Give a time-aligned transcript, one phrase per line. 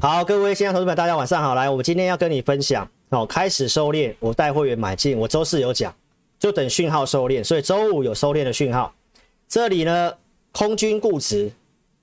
[0.00, 1.54] 好，各位线上投资者，大家晚上好。
[1.54, 5.94] 来，我们今天要跟你分享哦，开始收敛，我带会员买进，我周四有讲，
[6.38, 8.92] 就等讯号收敛，所以周五有收敛的讯号。
[9.48, 10.12] 这里呢，
[10.52, 11.50] 空军固执，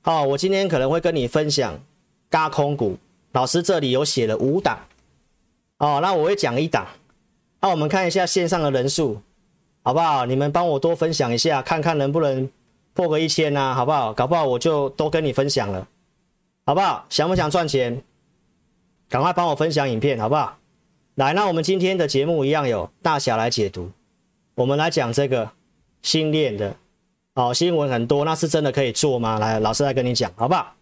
[0.01, 1.77] 好，我今天可能会跟你分享
[2.29, 2.97] 嘎空股，
[3.33, 4.79] 老师这里有写了五档，
[5.77, 6.87] 哦，那我会讲一档，
[7.59, 9.21] 那我们看一下线上的人数，
[9.83, 10.25] 好不好？
[10.25, 12.49] 你们帮我多分享一下，看看能不能
[12.93, 14.13] 破个一千啊，好不好？
[14.13, 15.85] 搞不好我就都跟你分享了。
[16.65, 17.05] 好不好？
[17.09, 18.01] 想不想赚钱？
[19.09, 20.57] 赶快帮我分享影片，好不好？
[21.15, 23.91] 来，那我们今天的节目一样有大侠来解读。
[24.55, 25.51] 我们来讲这个
[26.01, 26.75] 新链的，
[27.33, 29.37] 哦，新闻很多，那是真的可以做吗？
[29.39, 30.75] 来，老师来跟你讲，好不好？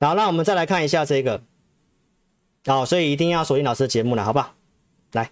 [0.00, 1.40] 好，那我们再来看一下这个，
[2.66, 4.54] 哦，所以一定要锁定老师的节目了，好不好？
[5.12, 5.30] 来。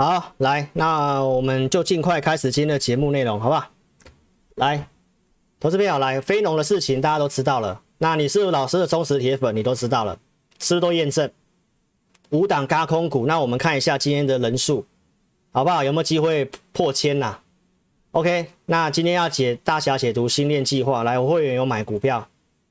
[0.00, 3.66] 好，来，那我们就尽快开始今天的节目内容，好不好？
[4.54, 4.88] 来，
[5.60, 7.82] 投资朋友，来，非农的事情大家都知道了。
[7.98, 10.18] 那你是老师的忠实铁粉，你都知道了，
[10.58, 11.30] 是不是都验证？
[12.30, 14.86] 五档轧空股，那我们看一下今天的人数，
[15.52, 15.84] 好不好？
[15.84, 17.36] 有没有机会破千呐
[18.12, 22.26] ？OK，那今天要解大侠解读新链计划，来，我会员有买股票，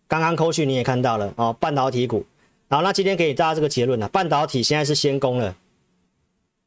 [0.08, 2.26] 刚刚扣去你也看到了哦，半导体股。
[2.72, 5.56] 好，那今天给大家这个结论了，半导体现在是先攻了。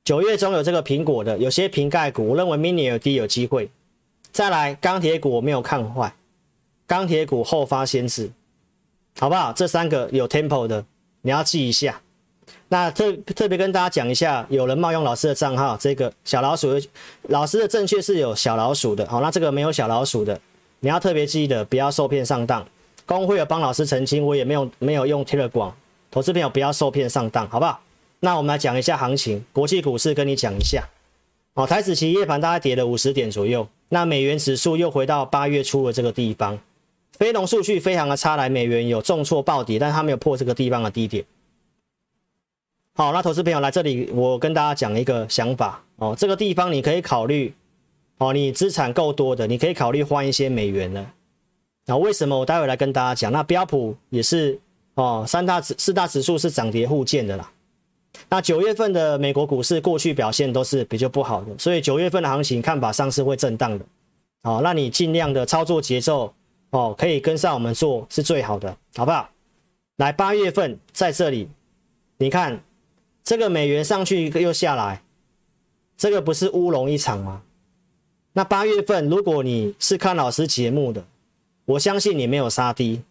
[0.04, 3.70] 九月中有这个苹果的，有些瓶盖股，我认为 Mini LED 有机会。
[4.32, 6.12] 再来钢铁股我没有看坏，
[6.88, 8.30] 钢铁股后发先至，
[9.20, 9.52] 好不好？
[9.52, 10.84] 这三个有 Tempo 的，
[11.20, 12.00] 你要记一下。
[12.68, 16.80] 那特特别跟大家讲一下，有人冒用老师的账号，这个小老鼠，
[17.28, 20.40] 老师的正确是有小老鼠的，好，那这个没有小老鼠的，
[20.80, 22.66] 你要特别记得不要受骗上当。
[23.06, 25.72] 工会有帮老师澄清，我也没有没有用 Telegram，
[26.10, 27.80] 投资朋友不要受骗上当，好不好？
[28.24, 30.88] 那我们来讲一下行情，国际股市跟你讲一下。
[31.54, 36.56] 哦，台指期夜盘大概跌了五十点左右，那美元指数又回到八月初的这个地方，
[37.18, 41.24] 非农数据非常的差，来美元有重挫暴跌，但它没有破这个地方的低点。
[42.94, 47.52] 好，那投资朋友来这里，我跟大家讲一个想法哦，这个地方你可以考虑
[48.18, 51.12] 哦，你资产够多的，你可以考虑换一些美元了。
[51.86, 52.38] 那为什么？
[52.38, 53.32] 我待会来跟大家讲。
[53.32, 54.60] 那标普也是
[54.94, 57.52] 哦，三大指四大指数是涨跌互见的啦。
[58.28, 63.84] 那九月份的美国股市过去表现都是比较不好的，所以九月份的行情看法上是会震荡的。
[64.42, 66.32] 好，那你尽量的操作节奏
[66.70, 69.28] 哦，可以跟上我们做是最好的，好不好？
[69.96, 71.48] 来，八月份在这里，
[72.18, 72.62] 你看
[73.22, 75.02] 这个美元上去一个又下来，
[75.96, 77.42] 这个不是乌龙一场吗？
[78.32, 81.04] 那八月份如果你是看老师节目的，
[81.66, 83.02] 我相信你没有杀低，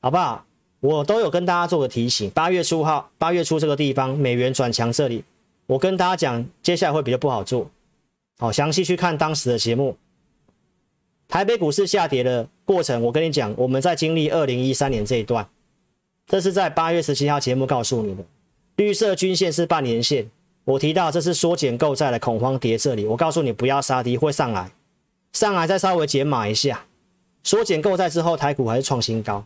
[0.00, 0.44] 好不好？
[0.80, 5.24] 我都有跟大家做个提醒，八月初号，八月初这个地方美元转强这里，
[5.66, 7.68] 我跟大家讲，接下来会比较不好做。
[8.38, 9.96] 好，详细去看当时的节目。
[11.26, 15.46] 台北股市下跌的过程，我跟你讲，我们在经历二零一三年这一段，
[16.26, 18.24] 这是在八月十七号节目告诉你的。
[18.76, 20.30] 绿色均线是半年线，
[20.64, 24.70] 我提到这是缩减购债的恐慌跌这里，我告诉你不要杀低，会上来，
[25.32, 26.86] 上来再稍微减码一下，
[27.42, 29.44] 缩减购债之后，台股还是创新高。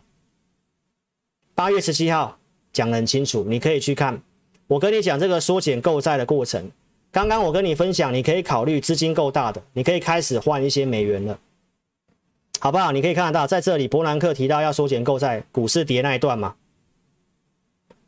[1.55, 2.37] 八月十七号
[2.71, 4.19] 讲得很清楚，你可以去看。
[4.65, 6.71] 我跟你讲这个缩减购债的过程。
[7.11, 11.37] 刚刚我跟你分享，你可以考虑资金够大的，你可以开始换一些美元了，
[12.59, 12.91] 好不好？
[12.91, 16.55] 你可以看得到，在这里伯南克提到要缩减购债，股市跌那一段嘛，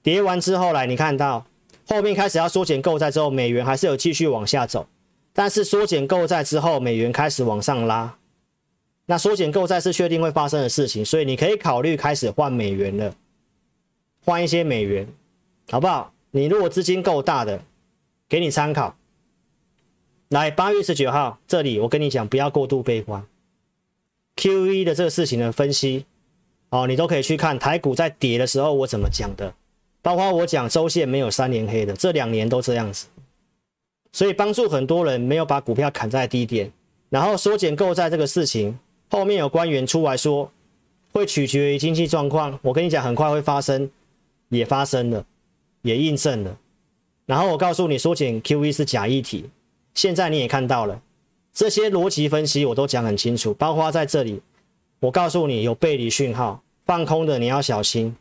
[0.02, 1.46] 跌完之后来，你看到
[1.88, 4.88] 后面开始要缩减购债之后，美元还是有继续往下走，
[5.34, 8.18] 但是缩减购债之后，美元开始往上拉。
[9.06, 13.14] 那缩减购债是确定会发生的事情，所以你可以考虑开始换美元了。
[14.26, 15.08] 换一些美元，
[15.70, 16.12] 好不好？
[16.32, 17.62] 你如果资金够大的，
[18.28, 18.98] 给你参考。
[20.30, 23.24] 来，八月十九号这里，我跟你讲，不要过度悲观。
[24.36, 26.06] QE 的这个事情的分析，
[26.72, 29.54] 哦，你都可以去看台股在跌的时候我怎么讲的，
[30.02, 33.06] 包括我讲周线没有三连黑的，这两年都这样子，
[34.12, 36.72] 所以帮助很多人没有把股票砍在低点。
[37.10, 38.78] 然后缩减购债这个事情，
[39.10, 40.52] 后面有官员出来说，
[41.14, 42.60] 会取决于经济状况。
[42.64, 43.90] 我跟你讲，很快会发生。
[44.56, 45.26] 也发生了，
[45.82, 46.58] 也印证了。
[47.26, 49.50] 然后我告诉你，缩减 QE 是假议题。
[49.94, 51.02] 现在你也看到了，
[51.54, 54.42] 这些逻辑分析我都讲很清楚，包括在这里，
[55.00, 58.16] 我告诉你有背离讯号，放空的你要小心，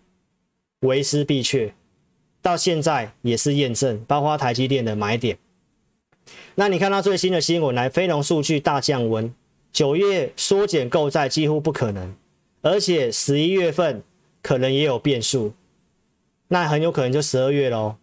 [0.80, 1.74] 为师必确。
[2.40, 5.38] 到现在也是验证，包括台积电的买点。
[6.54, 9.34] 那你看到最新的新闻来，非农数据大降温，
[9.72, 12.14] 九月缩减购债几乎不可能。
[12.62, 14.02] 而且十一月份
[14.40, 15.52] 可能也有变数，
[16.54, 17.96] 那很有可能就十二月喽。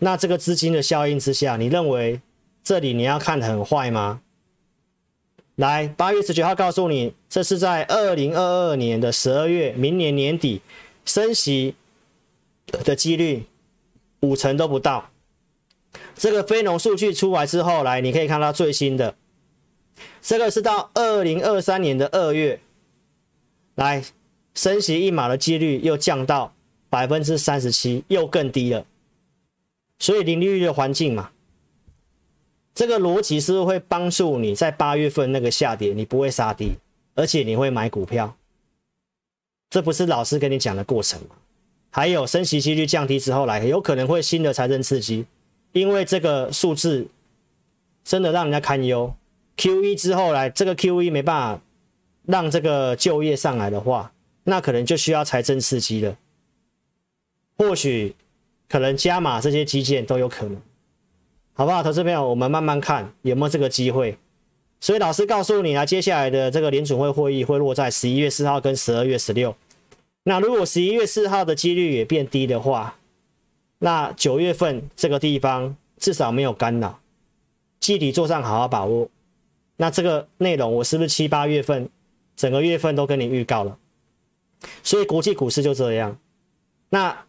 [0.00, 2.20] 那这个资金的效应之下，你认为
[2.64, 4.20] 这里你要看得很坏吗？
[5.54, 10.60] 来，八月十九号告诉你，这是在二零二二年的十二月，明年年底
[11.04, 11.76] 升息
[12.66, 13.44] 的几率
[14.22, 15.10] 五成都不到。
[16.16, 19.14] 这个非农数据出来之后，来你可以看到最新的，
[20.20, 22.60] 这个是到二零二三年的二月，
[23.76, 24.02] 来
[24.52, 26.56] 升息一码的几率又降到
[26.90, 28.84] 百分之三十七，又更低了。
[29.98, 31.30] 所以零利率的环境嘛。
[32.74, 36.74] 这个逻辑是会帮助你在八月份那个下跌，你不会杀低，
[37.16, 38.36] 而且你会买股票？
[39.68, 41.34] 这不是老师跟你讲的过程吗？
[41.90, 45.26] 还有升息几率降低之后来，有可能会新的财政刺激，
[45.72, 47.08] 因为这个数字
[48.04, 49.12] 真的让人家堪忧。
[49.56, 51.62] QE 之后来，这个 QE 没办法
[52.26, 54.12] 让这个就业上来的话，
[54.44, 56.16] 那可能就需要财政刺激了，
[57.58, 58.14] 或许
[58.68, 60.56] 可能加码这些基建都有可能。
[61.52, 64.16] 好不好，投资朋友，我们慢慢看有没有这个机会。
[64.80, 69.56] 所以老师告诉你啊，接下来的这个联准会会议会落在十一月四号跟十二月十六。
[70.22, 72.96] 那如果十一月四号的几率也变低的话，
[73.80, 77.00] 那九月份这个地方至少没有干扰，
[77.80, 79.10] 记底做上好好把握。
[79.78, 81.90] 那这个内容我是不是七八月份
[82.36, 83.76] 整个月份都跟你预告了？
[84.84, 86.16] 所以国际股市就这样。
[86.90, 87.24] 那。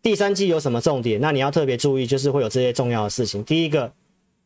[0.00, 1.20] 第三季有什么重点？
[1.20, 3.42] 那你要特别注意，就是会有这些重要的事情。
[3.44, 3.92] 第一个，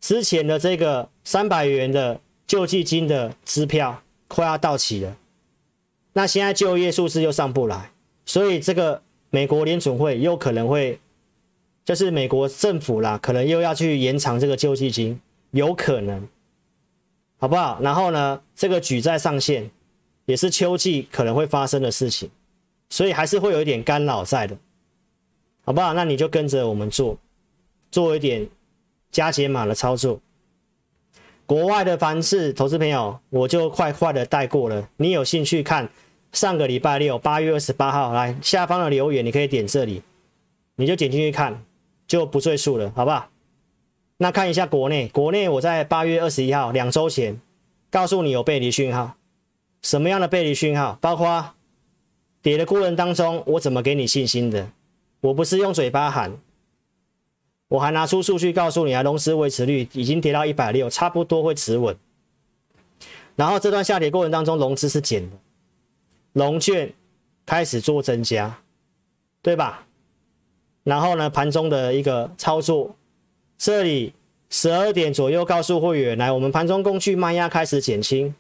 [0.01, 5.17] 之前的这个三百元的救济金的支票快要到期了，
[6.15, 7.93] 那现在就业数字又上不来，
[8.25, 10.99] 所以这个美国联准会又可能会，
[11.85, 15.21] 就是美国政府啦，可能又要去延长这个救济金，
[15.51, 16.27] 有可能，
[17.39, 17.79] 好不好？
[17.83, 19.71] 然后呢，这个举债上限
[20.25, 22.31] 也是秋季可能会发生的事情，
[22.89, 24.57] 所以还是会有一点干扰在的。
[25.64, 25.94] 好不好？
[25.94, 27.17] 那你就跟着我们做，
[27.91, 28.49] 做一点
[29.11, 30.20] 加减码的操作。
[31.47, 34.88] 国外的盘势，投资朋友，我就快快的带过了。
[34.97, 35.88] 你有兴趣看
[36.32, 40.03] 上个礼拜六八月二十八号，来下方的留言，你可以点这里，
[40.76, 41.62] 你就点进去看，
[42.06, 43.29] 就不赘述了，好不好？
[44.17, 47.41] 那看一下国内，国内我在八月二十一号两周前
[47.91, 49.17] 告诉你有背离讯号，
[49.82, 50.97] 什么样的背离讯号？
[51.00, 51.55] 包括
[52.41, 54.70] 跌的过程当中，我怎么给你信心的？
[55.23, 56.37] 我不是用嘴巴喊，
[57.69, 61.97] 我还拿出数据告诉你啊，融资维持率已经跌到一百六，差不多会持稳。
[63.37, 65.37] 然后这段下跌过程当中，融资是减的，
[66.33, 66.93] 融券
[67.47, 68.59] 开始做增加，
[69.41, 69.87] 对吧？
[70.83, 72.97] 然后呢，盘中的一个操作，
[73.57, 74.13] 这里
[74.51, 78.35] 十二点左右告诉会员，来，我们盘中工具卖压开始减轻，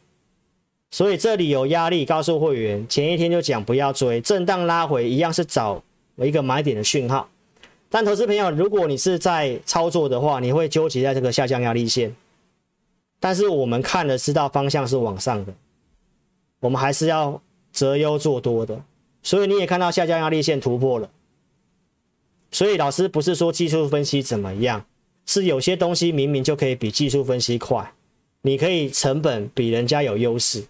[0.90, 5.80] 所以这里有压力，告诉会员，前一天就讲不要追，震荡拉回一样是找。
[6.26, 7.28] 一个买点的讯号，
[7.88, 12.14] 但投资朋友，如果你是在操作的话，你会纠结在这个下降压力线。
[13.20, 15.54] 但是我们看了知道方向是往上的，
[16.60, 17.40] 我们还是要
[17.72, 18.82] 择优做多的。
[19.22, 21.08] 所以你也看到下降压力线突破了。
[22.50, 24.84] 所以老师不是说技术分析怎么样，
[25.24, 27.92] 是有些东西明明就可以比技术分析快，
[28.42, 30.64] 你可以成本比人家有优势。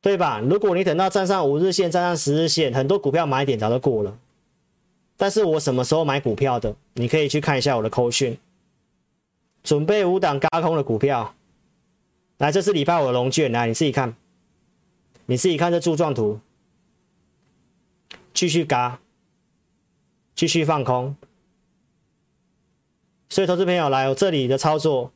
[0.00, 0.40] 对吧？
[0.40, 4.18] 如果你等到站上五日线、站上十日线，很多股票买点早就过了。
[5.16, 6.76] 但是我什么时候买股票的？
[6.94, 8.38] 你可以去看一下我的扣讯。
[9.64, 11.34] 准备五档轧空的股票，
[12.38, 14.14] 来，这是礼拜五的龙卷，来，你自己看，
[15.26, 16.38] 你自己看这柱状图，
[18.32, 19.00] 继续嘎，
[20.36, 21.16] 继续放空。
[23.28, 25.10] 所以，投资朋友来，我这里的操作，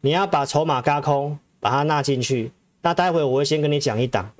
[0.00, 2.52] 你要把筹码嘎空，把它纳进去。
[2.84, 4.30] 那待会我会先跟你讲一档，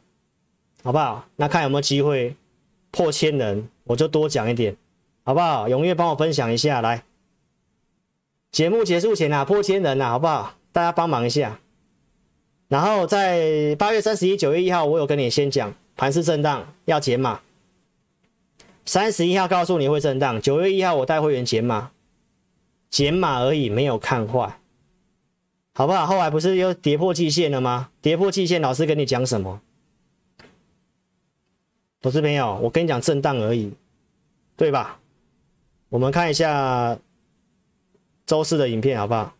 [0.82, 1.24] 好不好？
[1.36, 2.36] 那看有没有机会
[2.90, 4.76] 破千人，我就多讲一点，
[5.24, 5.66] 好不好？
[5.66, 7.04] 踊跃帮我分享一下，来，
[8.52, 10.56] 节目结束前啊，破千人啊，好不好？
[10.72, 11.58] 大家帮忙一下。
[12.68, 17.40] 然后在八月三十一、九月一号，我有跟你先讲盘势震荡要减码，
[18.84, 21.92] 三十一号告诉你会震荡，九月一号我带会员减码，
[22.90, 24.58] 减码而已，没有看坏。
[25.76, 26.06] 好不好？
[26.06, 27.90] 后来不是又跌破季线了吗？
[28.00, 29.60] 跌破季线，老师跟你讲什么？
[32.00, 33.74] 投资朋友，我跟你讲震荡而已，
[34.56, 35.00] 对吧？
[35.88, 36.96] 我们看一下
[38.24, 39.34] 周四的影片，好不好？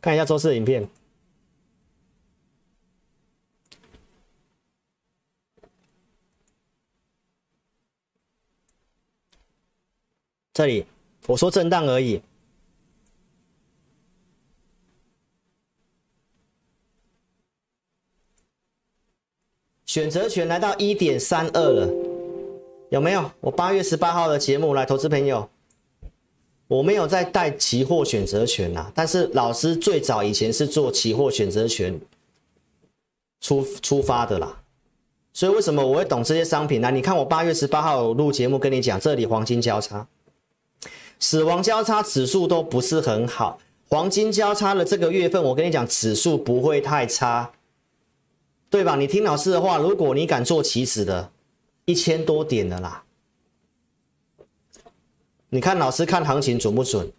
[0.00, 0.88] 看一下周四的影片，
[10.52, 10.84] 这里
[11.28, 12.20] 我说震荡而已。
[19.90, 21.92] 选择权来到一点三二了，
[22.90, 23.28] 有没有？
[23.40, 25.50] 我八月十八号的节目来，投资朋友，
[26.68, 32.00] 我没有在带期货选择权啦，但是老师最早以前是做期货选择权
[33.40, 34.62] 出出发的啦，
[35.32, 36.92] 所以为什么我会懂这些商品呢？
[36.92, 40.06] 你看我八月十八号录节目跟你讲，这里黄金交叉。
[41.18, 47.50] 死亡交叉指数都不是很好，黄金交叉的这个月份，我跟你讲，指数不会太差，
[48.70, 48.96] 对吧？
[48.96, 51.30] 你听老师的话，如果你敢做棋子的，
[51.84, 53.04] 一千多点的啦。
[55.48, 57.12] 你看老师看行情准不准？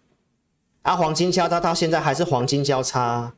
[0.80, 3.34] 啊，黄金交叉到现在还是黄金交叉，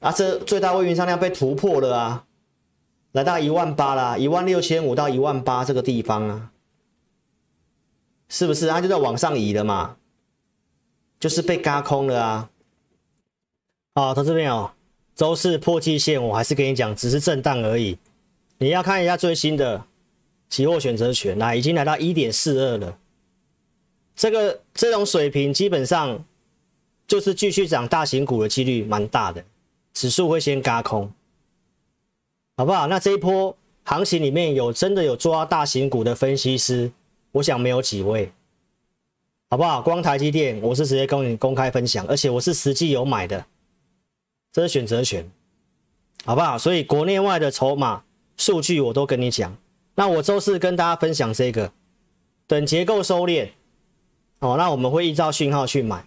[0.00, 2.24] 啊，这最大未云上量被突破了啊，
[3.12, 6.50] 来到一万八啦，一万六千五到一万八这个地方啊。
[8.30, 8.68] 是不是？
[8.68, 9.96] 它就在往上移了嘛，
[11.20, 12.50] 就是被轧空了啊。
[13.94, 14.70] 好，投资朋友，
[15.18, 17.98] 周四破季线，我还是跟你讲，只是震荡而已。
[18.58, 19.84] 你要看一下最新的
[20.48, 22.96] 期货选择权，那已经来到一点四二了。
[24.14, 26.24] 这个这种水平基本上
[27.08, 29.44] 就是继续涨大型股的几率蛮大的，
[29.92, 31.12] 指数会先轧空，
[32.56, 32.86] 好不好？
[32.86, 36.92] 那这一波行情里面有真的有抓大型股的分析师。
[37.32, 38.30] 我想没有几位，
[39.50, 39.82] 好不好？
[39.82, 43.44] 光台积电，我是直接跟你公开分享，而且我是实际有买的，
[44.58, 45.24] 这是选择权，
[46.24, 46.58] 好不好？
[46.58, 48.02] 所以国内外的筹码
[48.36, 49.56] 数据我都跟你讲。
[49.94, 51.70] 那我周四跟大家分享这个，
[52.48, 53.50] 等结构收敛，
[54.40, 56.04] 哦，那我们会依照讯号去买。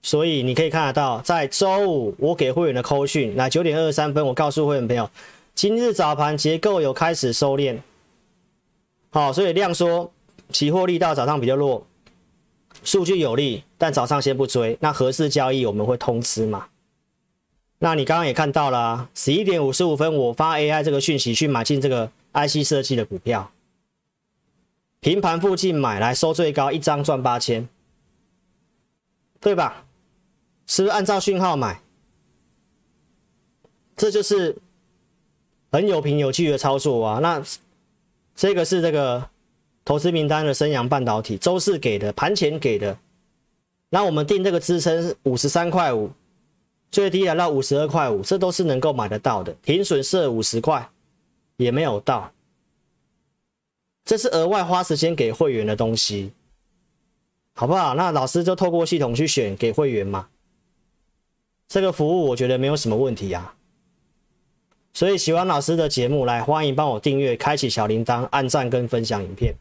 [0.00, 5.10] 所以你可以看得到，在周五我给会员的扣讯，那九点二十三分，我告诉会员朋友，
[5.54, 7.76] 今日早盘结构有开始收敛，
[9.10, 10.10] 好，所以量缩。
[10.48, 11.86] 期货力道早上比较弱，
[12.84, 14.78] 数据有利，但早上先不追。
[14.80, 16.66] 那合适交易我们会通知嘛？
[17.80, 23.50] 那你刚刚也看到了啊，十一点五十五分我发 AI 这个讯息去买进这个 IC 设计的股票，
[25.00, 27.68] 平盘附近买来收最高一张赚八千，
[29.40, 29.84] 对吧？
[30.66, 31.80] 是不是按照讯号买？
[33.96, 34.56] 这就是
[35.72, 37.18] 很有凭有据的操作啊。
[37.18, 37.42] 那
[38.36, 39.28] 这个是这个。
[39.82, 42.96] 投资名单的升阳半导体，周四给的，盘前给的。
[43.88, 46.12] 那我们定这个支撑五十三块五，
[46.90, 49.52] 最低来到五十二块五，这都是能够买得到的。
[49.62, 50.88] 停损设五十块，
[51.56, 52.32] 也没有到。
[54.04, 56.32] 这是额外花时间给会员的东西，
[57.54, 57.94] 好不好？
[57.94, 60.28] 那老师就透过系统去选给会员嘛。
[61.68, 63.54] 这个服务我觉得没有什么问题啊。
[64.92, 69.54] 所以喜欢老师的节目，来欢迎帮我订阅、开启小铃铛、按赞跟分享影片。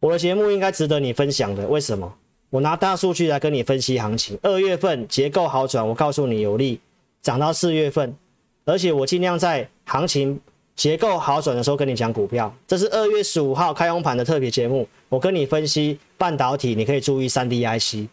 [0.00, 2.16] 我的节目应该值得你分享的，为什么？
[2.50, 4.38] 我拿大数据来跟你分析行情。
[4.42, 6.80] 二月份结构好转，我告诉你有利
[7.22, 8.16] 涨到四月份，
[8.64, 10.40] 而且我尽量在行情
[10.74, 12.54] 结构好转的时候跟你讲股票。
[12.66, 18.08] 这是二月十五号开红盘的特别节目，我跟你分析半导体，你可以注意三 D IC。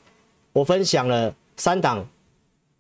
[0.52, 2.08] 我分享了三档，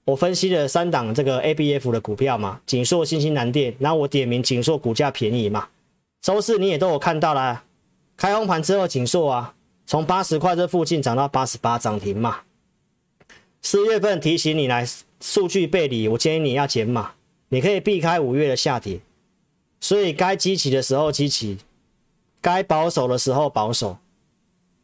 [0.05, 3.75] 我分析了三档这个 ABF 的股票嘛，景硕、新兴、南电。
[3.79, 5.67] 然后我点名景硕股价便宜嘛，
[6.21, 7.63] 周四你也都有看到了。
[8.15, 9.53] 开红盘之后，景硕啊，
[9.85, 12.41] 从八十块这附近涨到八十八涨停嘛。
[13.61, 14.87] 四月份提醒你来
[15.21, 17.13] 数据背离，我建议你要减码，
[17.49, 18.99] 你可以避开五月的下跌。
[19.79, 21.57] 所以该积极的时候积极，
[22.41, 23.97] 该保守的时候保守。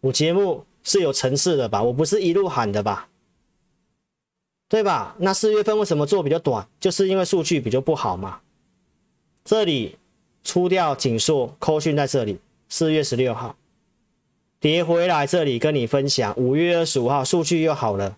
[0.02, 1.84] 我节目是有层次的吧？
[1.84, 3.10] 我不是一路喊的吧？
[4.70, 5.16] 对吧？
[5.20, 6.68] 那四月份为什么做比较短？
[6.80, 8.40] 就是因为数据比较不好嘛。
[9.44, 9.98] 这里
[10.44, 12.40] 出掉紧缩，扣讯在这里。
[12.70, 13.56] 四月十六号
[14.60, 16.34] 跌回来，这里跟你分享。
[16.36, 18.18] 五月二十五号数据又好了，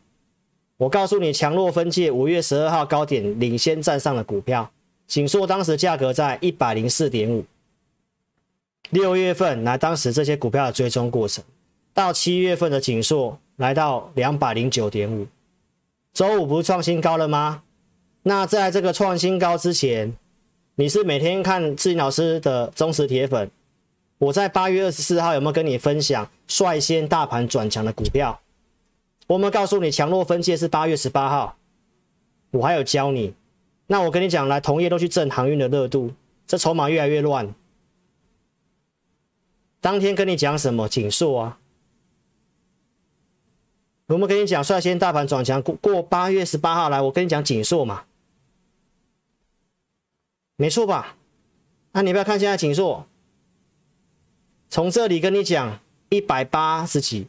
[0.78, 2.10] 我告诉你强弱分界。
[2.10, 4.72] 五月十二号高点领先站上了股票，
[5.06, 7.46] 景硕当时价格在一百零四点五。
[8.90, 11.44] 六月份来当时这些股票的追踪过程，
[11.94, 15.28] 到七月份的景硕来到两百零九点五，
[16.12, 17.62] 周五不是创新高了吗？
[18.24, 20.12] 那在这个创新高之前，
[20.74, 23.52] 你是每天看志霖老师的忠实铁粉。
[24.22, 28.40] 我在八月二十四号有没有跟你分享率先大盘转强的股票？
[29.26, 31.58] 我们告诉你强弱分界是八月十八号，
[32.52, 33.34] 我还有教你。
[33.88, 36.14] 那我跟你讲，来同业都去震航运的热度，
[36.46, 37.56] 这筹码越来越乱。
[39.80, 40.88] 当天跟你讲什么？
[40.88, 41.58] 景硕啊，
[44.06, 48.04] 我们跟你讲率先大盘转强过过八月十八号来，我跟你讲景硕嘛，
[50.58, 51.16] 没错吧？
[51.94, 53.08] 那你不要看现在景硕。
[54.72, 57.28] 从这里跟你讲，一百八十几，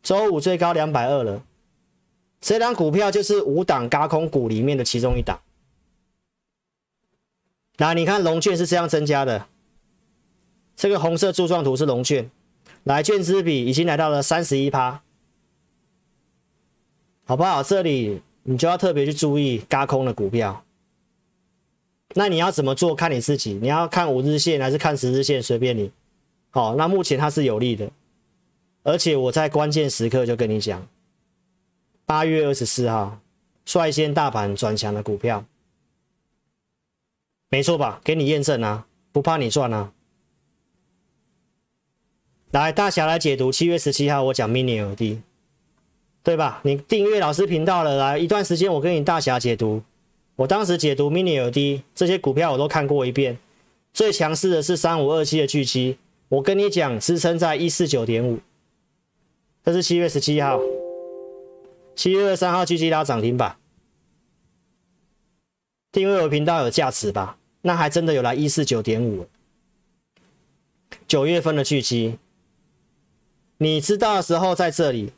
[0.00, 1.42] 周五最高两百二了。
[2.40, 5.40] 这档股票就是五档轧空股里面的其中一档。
[7.78, 9.48] 那，你看龙券是这样增加的，
[10.76, 12.30] 这个红色柱状图是龙券，
[12.84, 15.02] 来券资比已经来到了三十一趴，
[17.24, 17.60] 好不好？
[17.60, 20.64] 这里你就要特别去注意轧空的股票。
[22.14, 22.94] 那你要怎么做？
[22.94, 25.90] 看你自己，你要看五日线还是看十日线，随便你。
[26.54, 27.90] 好，那目前它是有利的，
[28.82, 30.86] 而且我在关键时刻就跟你讲，
[32.04, 33.18] 八月二十四号
[33.64, 35.46] 率先大盘转强的股票，
[37.48, 38.02] 没错吧？
[38.04, 39.92] 给你验证啊，不怕你赚啊。
[42.50, 45.22] 来，大侠来解读，七月十七号我讲 Mini LED，
[46.22, 46.60] 对吧？
[46.64, 49.82] 你订阅老师频道了，来一段时间我跟你大侠解读。
[50.36, 53.38] 我当时解读 Mini LED 这些股票我都看过一遍，
[53.94, 55.96] 最强势的是三五二七的巨基，
[56.32, 58.38] 我跟你讲支撑在一四九点五，
[59.62, 60.58] 这是七月十七号，
[61.94, 63.58] 七月二十三号巨基拉涨停板，
[65.90, 67.36] 订阅我频道有价值吧？
[67.60, 69.28] 那还真的有来一四九点五，
[71.06, 72.18] 九月份的巨基，
[73.58, 75.12] 你知道的时候在这里，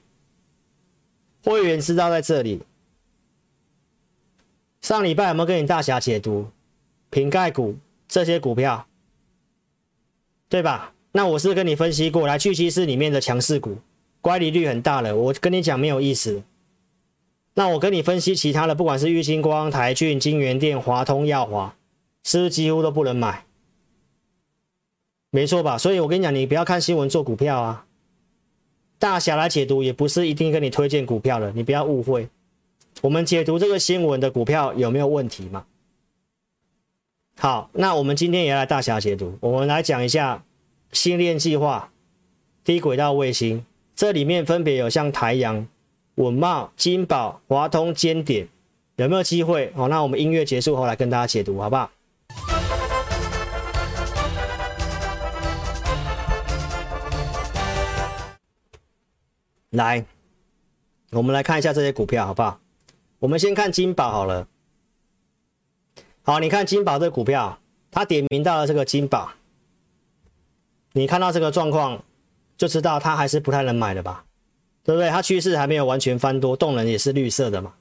[1.45, 2.63] 会员知道在这里。
[4.81, 6.51] 上礼拜有没有跟你大侠解读
[7.11, 7.77] 瓶盖股
[8.09, 8.89] 这些股票，
[10.49, 10.91] 对吧？
[11.17, 13.79] 那我是跟你分析过来，巨基是里面的强势股，
[14.21, 15.15] 乖离率很大了。
[15.15, 16.43] 我跟你讲没有意思。
[17.55, 21.77] 那我跟你分析其他的，不管是玉晶光、台郡、金源店、华通、耀华，
[22.25, 23.45] 是不是几乎都不能买？
[25.31, 25.79] 没错吧？
[25.79, 27.87] 所以我跟你讲，你不要看新闻做股票啊。
[28.99, 32.29] 大侠来解读也不是一定跟你推荐股票的，你不要误会。
[33.03, 35.65] 我们解读这个新闻的股票有没有问题嘛？
[37.39, 39.39] 好，那我们今天也来大侠解读。
[39.41, 40.43] 我们来讲一下
[40.95, 41.91] 星链计划、
[42.63, 45.67] 低轨道卫星，这里面分别有像台阳、
[46.15, 48.49] 稳茂、金宝、华通、尖点，
[48.95, 49.73] 有没有机会？
[49.75, 51.91] 好，那我们音乐结束后来跟大家解读，好不好？
[59.71, 60.05] 来，
[61.11, 62.61] 我们来看一下这些股票，好不好？
[63.19, 64.47] 我们先看金宝好了，
[66.23, 67.59] 好，你看金宝这个股票，
[67.91, 69.33] 它点名到了这个金宝，
[70.97, 72.05] 你看到这个状况，
[72.57, 74.25] 就知道它还是不太能买的吧，
[74.85, 75.11] 对不对？
[75.11, 77.75] 它趋势还没有完全翻多，动能也是绿色的嘛，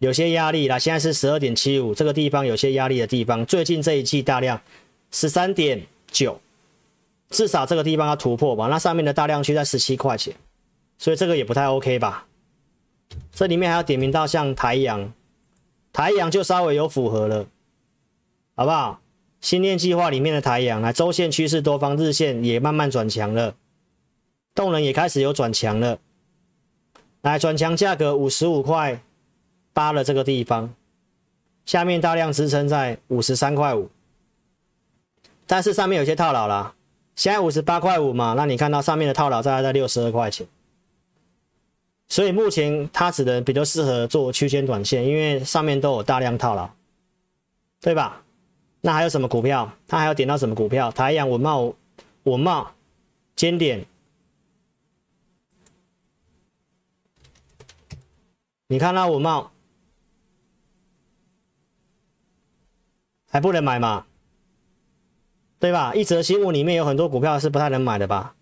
[0.00, 0.76] 有些压力啦。
[0.76, 4.60] 现在是十二点七五，这个地方有些压力的地方，最近这一季大量
[5.12, 6.40] 十三点九，
[7.28, 8.66] 至少这个地方要突破吧。
[8.66, 10.34] 那上面的大量区在十七块钱，
[10.98, 12.26] 所以这个也不太 OK 吧。
[13.32, 15.12] 这里面还要点名到像台阳，
[15.92, 17.46] 台阳就稍微有符合了，
[18.56, 19.00] 好不好？
[19.40, 23.54] 新链计划里面的台阳，来周线趋势多方，日线也慢慢转强了，
[24.54, 25.98] 动能也开始有转强了，
[27.22, 29.02] 来转强价格五十五块
[29.72, 30.74] 八了这个地方，
[31.64, 33.88] 下面大量支撑在五十三块五，
[35.46, 36.74] 但是上面有些套牢了，
[37.16, 40.46] 现在五十八块五嘛，那你看到上面的套牢在在六十二块钱。
[42.08, 46.68] 所以目前它只能比较适合做区间短线，因为上面都有大量套牢，
[47.80, 48.22] 对吧？
[48.80, 49.72] 那还有什么股票？
[49.86, 50.90] 他还要点到什么股票？
[50.90, 51.74] 台阳、文茂、
[52.22, 52.72] 文茂、
[53.36, 53.84] 尖点，
[58.68, 59.50] 你看那文茂
[63.28, 64.06] 还不能买嘛？
[65.58, 65.94] 对吧？
[65.94, 68.34] 一则新闻里面有很多股票是不太能买的吧？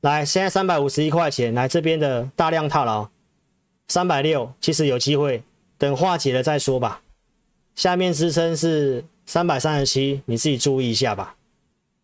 [0.00, 3.10] 来，现在三百五十一块钱，来这边的大量套牢，
[3.88, 5.42] 三百六，其实有机会，
[5.76, 7.02] 等化解了再说吧。
[7.74, 11.36] 下面支撑是三百三十七，你自己注意一下吧。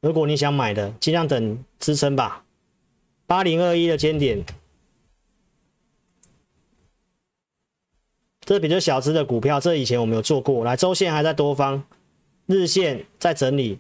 [0.00, 2.44] 如果你想买的，尽量等支撑吧。
[3.26, 4.44] 八零二一的尖点，
[8.40, 10.64] 这比较小资的股票，这以前我们有做过。
[10.64, 11.84] 来，周线还在多方，
[12.46, 13.78] 日线在整理，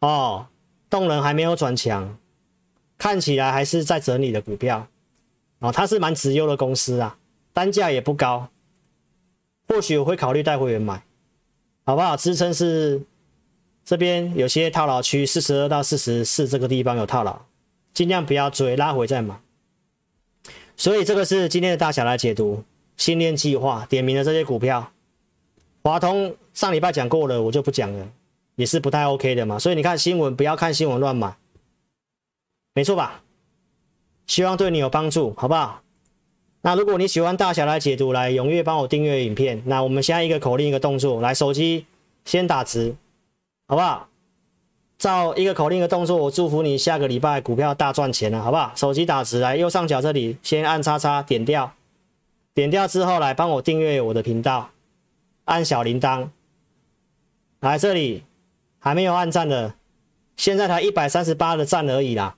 [0.00, 0.46] 哦，
[0.88, 2.18] 动能还没有转强。
[2.98, 4.88] 看起来还是在整理的股票，
[5.58, 7.18] 哦，它是蛮直优的公司啊，
[7.52, 8.48] 单价也不高，
[9.68, 11.04] 或许我会考虑带会员买，
[11.86, 12.16] 好不好？
[12.16, 13.00] 支撑是
[13.84, 17.42] 这边有些套牢区，四十二到四十四这个地方有套牢，
[17.94, 19.40] 尽量不要追，拉回再买。
[20.76, 22.64] 所以这个是今天的大小来解读
[22.96, 24.92] 新链计划点名的这些股票，
[25.84, 28.08] 华通上礼拜讲过了，我就不讲了，
[28.56, 29.56] 也是不太 OK 的嘛。
[29.56, 31.36] 所以你看新闻，不要看新闻乱买。
[32.74, 33.22] 没错吧？
[34.26, 35.80] 希望对你有帮助，好不好？
[36.66, 39.62] 那如果你喜欢大侠来解读，来踊跃帮我订阅影片。
[39.66, 41.86] 那我们现在一个口令一个动作，来手机
[42.24, 42.92] 先打直，
[43.68, 44.08] 好不好？
[44.98, 48.72] 照一个口令一个动作，我祝福你下个礼拜股票大赚钱了，好不好？
[48.74, 51.72] 手机打直，来右上角这里先按叉叉点掉，
[52.52, 54.70] 点掉之后来帮我订阅我的频道，
[55.44, 56.30] 按小铃铛，
[57.60, 58.24] 来这里
[58.80, 59.74] 还没有按赞的，
[60.36, 62.34] 现在才一百三十八的赞而已啦，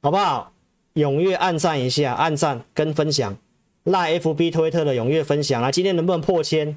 [0.00, 0.54] 好不好？
[0.98, 3.36] 踊跃按赞一下，按赞跟分享，
[3.84, 5.62] 赖 FB 推特的踊跃分享。
[5.62, 6.76] 来，今天能不能破千？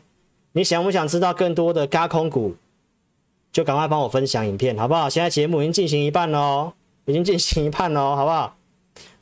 [0.51, 2.55] 你想不想知道更多的轧空股？
[3.51, 5.09] 就赶快帮我分享影片，好不好？
[5.09, 6.73] 现在节目已经进行一半喽，
[7.05, 8.55] 已经进行一半喽，好不好？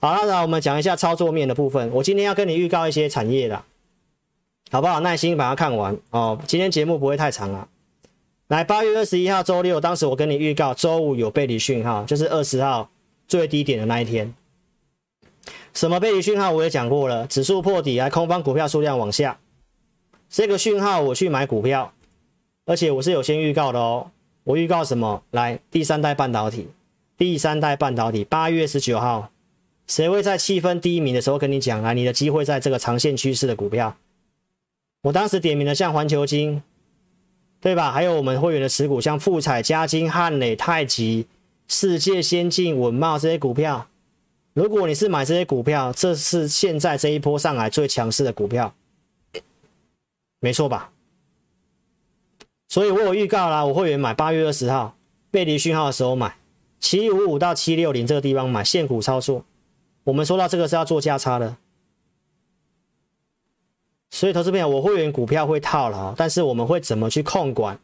[0.01, 1.89] 好，那我们讲一下操作面的部分。
[1.93, 3.63] 我今天要跟你预告一些产业的，
[4.69, 4.99] 好不好？
[4.99, 6.37] 耐心把它看完哦。
[6.45, 7.69] 今天节目不会太长了。
[8.49, 12.89] 来，八月二十一号周六，当时我跟你预告，周五有背离讯号，就是二十号
[13.27, 14.33] 最低点的那一天。
[15.79, 19.39] 什么背离讯号我也讲过了，指数破底，来空方股票数量往下，
[20.29, 21.93] 这个讯号我去买股票，
[22.65, 24.11] 而且我是有先预告的哦。
[24.43, 25.23] 我预告什么？
[25.31, 26.67] 来，第三代半导体，
[27.17, 29.31] 第三代半导体，八月十九号。
[29.87, 31.93] 谁会在气氛低迷的时候跟你讲啊？
[31.93, 33.95] 你的机会在这个长线趋势的股票。
[35.03, 36.61] 我当时点名的像环球晶，
[37.61, 37.89] 对吧？
[37.89, 41.25] 还有我们会员的持股，像富采、嘉晶、汉磊、太极、
[41.69, 43.87] 世界先进、稳懋这些股票。
[44.59, 48.75] 如果你是买这些股票，这是现在这一波上来最强势的股票，
[50.41, 50.91] 没错吧？
[52.67, 54.97] 所以我有预告啦，我会员买八月二十号
[55.31, 56.35] 背离讯号的时候买，
[56.77, 59.45] 七五五到七六零这个地方买现股操作。
[60.03, 61.55] 我们说到这个是要做价差的，
[64.09, 67.79] 所以投资朋友，我会员股票会套牢，但是我们会怎么去控管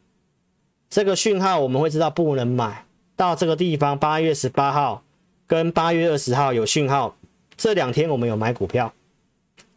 [0.89, 1.57] 这个讯号？
[1.61, 2.85] 我们会知道不能买
[3.15, 3.97] 到这个地方。
[3.97, 5.04] 八月十八号
[5.47, 7.15] 跟八月二十号有讯号，
[7.55, 8.93] 这两天我们有买股票，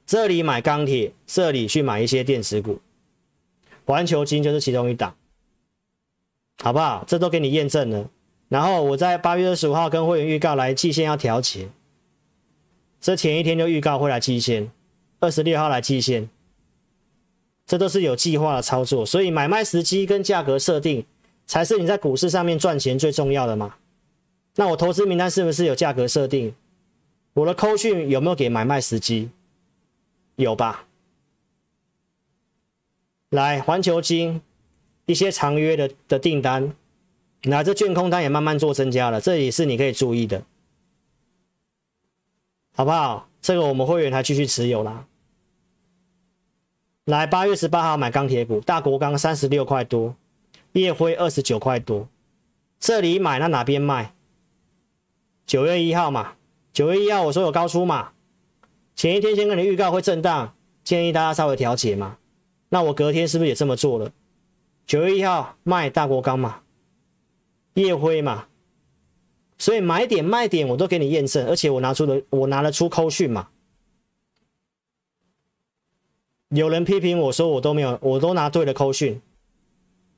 [0.07, 2.81] 这里买钢铁，这里去买一些电子股，
[3.85, 5.15] 环球金就是其中一档，
[6.63, 7.05] 好不好？
[7.07, 8.09] 这都给你验证了。
[8.49, 11.69] 然后我在八月二十五号跟会员预告来季线要调节。
[13.01, 14.71] 这前一天就预告会来季线，
[15.21, 16.31] 二十六号来季线，
[17.67, 21.05] 这都是有计划的操作，所以买卖时机跟价格设定
[21.47, 23.77] 才是你在股市上面赚钱最重要的嘛。
[24.59, 26.53] 那我投资名单是不是有价格设定？
[27.35, 29.31] 我的扣讯有没有给买卖时机？
[30.35, 30.85] 有吧？
[33.31, 34.42] 来，环球金
[35.07, 36.75] 一些长约的的订单，
[37.42, 40.42] 那这券空单也慢慢做增加了，这也是你可以注意的。
[42.75, 43.29] 好不好？
[43.40, 45.07] 这个我们会员还继续持有啦。
[47.05, 50.16] 来，八月十八号买钢铁股，大国钢三十六块多，
[50.73, 52.09] 夜辉二十九块多。
[52.81, 54.14] 这里买，那哪边卖？
[55.49, 56.35] 九月一号嘛，
[56.75, 58.13] 九月一号我说有高出嘛，
[58.95, 62.19] 前一天先跟你预告会震荡，建议大家稍微调节嘛。
[62.69, 64.13] 那我隔天是不是也这么做了？
[64.87, 66.61] 九月一号卖大国钢嘛，
[67.73, 68.49] 夜辉嘛。
[69.57, 73.49] 所以买点卖点我都给你验证，而且我拿出了我拿得出扣讯嘛。
[76.51, 79.23] 有人批评我说我都没有，我都拿对了扣讯，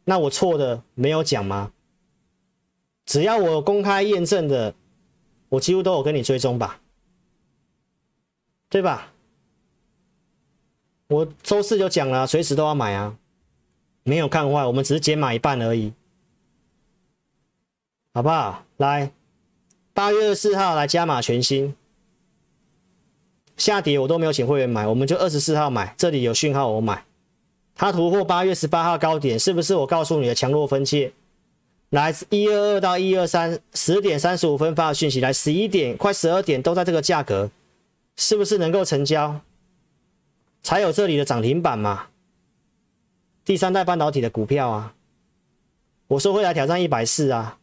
[0.07, 1.71] 那我错的没有讲吗？
[3.07, 4.75] 只要我公开验证的，
[5.51, 6.81] 我几乎都有跟你追踪吧，
[8.71, 9.13] 对吧？
[11.09, 13.17] 我周四就讲了，随时都要买啊，
[14.05, 15.93] 没有看坏，我们只是减码一半而已，
[18.15, 18.65] 好不好？
[18.79, 19.13] 来。
[19.93, 21.75] 八月二十四号来加码全新，
[23.57, 27.05] 下跌我都没有请会员买，我们就二十四号买，这里有讯号我买，
[27.75, 31.13] 它突破八月十八号高点，是不是我告诉你的强弱分界？
[31.91, 37.51] 来一二二到一二三，十点三十五分发的讯息，来十一点快十二点都在这个价格，
[38.17, 39.41] 是不是能够成交？
[40.63, 42.09] 才有这里的涨停板嘛？
[43.45, 44.95] 第三代半导体的股票啊，
[46.07, 47.59] 我说会来挑战一百四啊，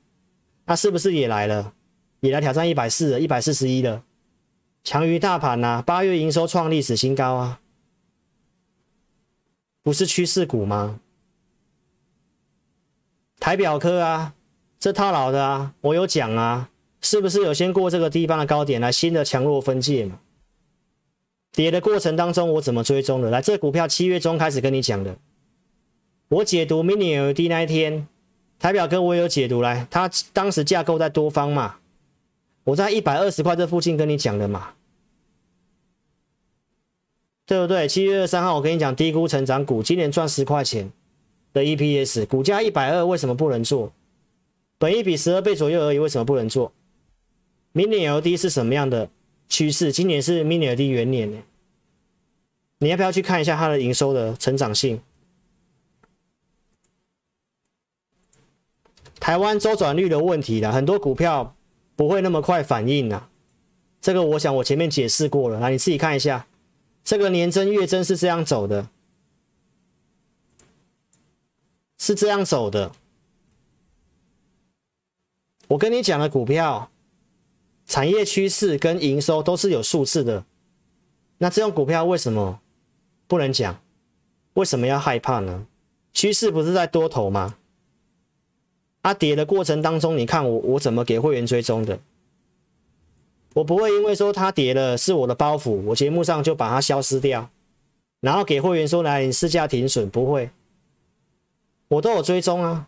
[0.65, 1.73] 那是不是也来了？
[2.19, 4.03] 也来挑战一百四了，一百四十一了，
[4.83, 5.81] 强于大盘呐。
[5.85, 7.61] 八月营收创历史新高啊，
[9.83, 10.99] 不是趋势股吗？
[13.39, 14.33] 台表科啊，
[14.79, 16.69] 这套牢的啊，我有讲啊，
[17.01, 20.19] 是不是有先过这个地方的高点来新的强弱分界嘛？
[21.51, 23.29] 跌的过程当中我怎么追踪的？
[23.29, 25.17] 来，这股票七月中开始跟你讲的，
[26.29, 28.07] 我解读 Mini LED 那一天，
[28.59, 31.77] 台表哥我有解读来，他当时架构在多方嘛。
[32.63, 34.73] 我在一百二十块这附近跟你讲的嘛，
[37.45, 37.87] 对不对？
[37.87, 40.91] 七月二十三号我跟你讲低估成长股，今年赚十块钱
[41.57, 43.91] 的 EPS，股价一百二，为什么不能做？
[44.77, 46.71] 本益比十二倍左右而已，为什么不能做
[47.73, 49.09] ？Mini LED 是什么样的
[49.49, 49.91] 趋势？
[49.91, 51.39] 今年是 Mini LED 元年呢，
[52.77, 55.01] 你要不要去看一下它的营收的成长性？
[59.19, 61.55] 台湾周转率的问题啦，很多股票。
[61.97, 63.27] 不会那么快反应啊，
[63.99, 66.45] 这个我想我前面解释过了，来你自己看一下，
[67.03, 68.87] 这个年增月增是这样走的，
[71.97, 72.91] 是这样走的。
[75.69, 76.89] 我跟你讲的股票，
[77.85, 80.45] 产业趋势跟营收都是有数字的。
[81.39, 82.59] 那这种股票为什么
[83.27, 83.79] 不能讲？
[84.53, 85.67] 为什么要害怕呢？
[86.13, 87.57] 趋势不是在多头吗？
[89.03, 91.99] 它、跌的过程当中，你看我我怎么给会员追踪的？
[93.53, 97.49] 我不会因为说它跌了是我的包袱，我节目上就把它消失掉，
[98.19, 100.49] 然后给会员说来你试价停损，不会，
[101.87, 102.87] 我都有追踪啊。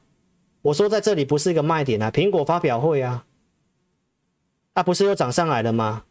[0.62, 3.26] 我说在这里不是一个卖点啊，苹果发表会啊，
[4.74, 6.04] 它、不是又涨上来了吗？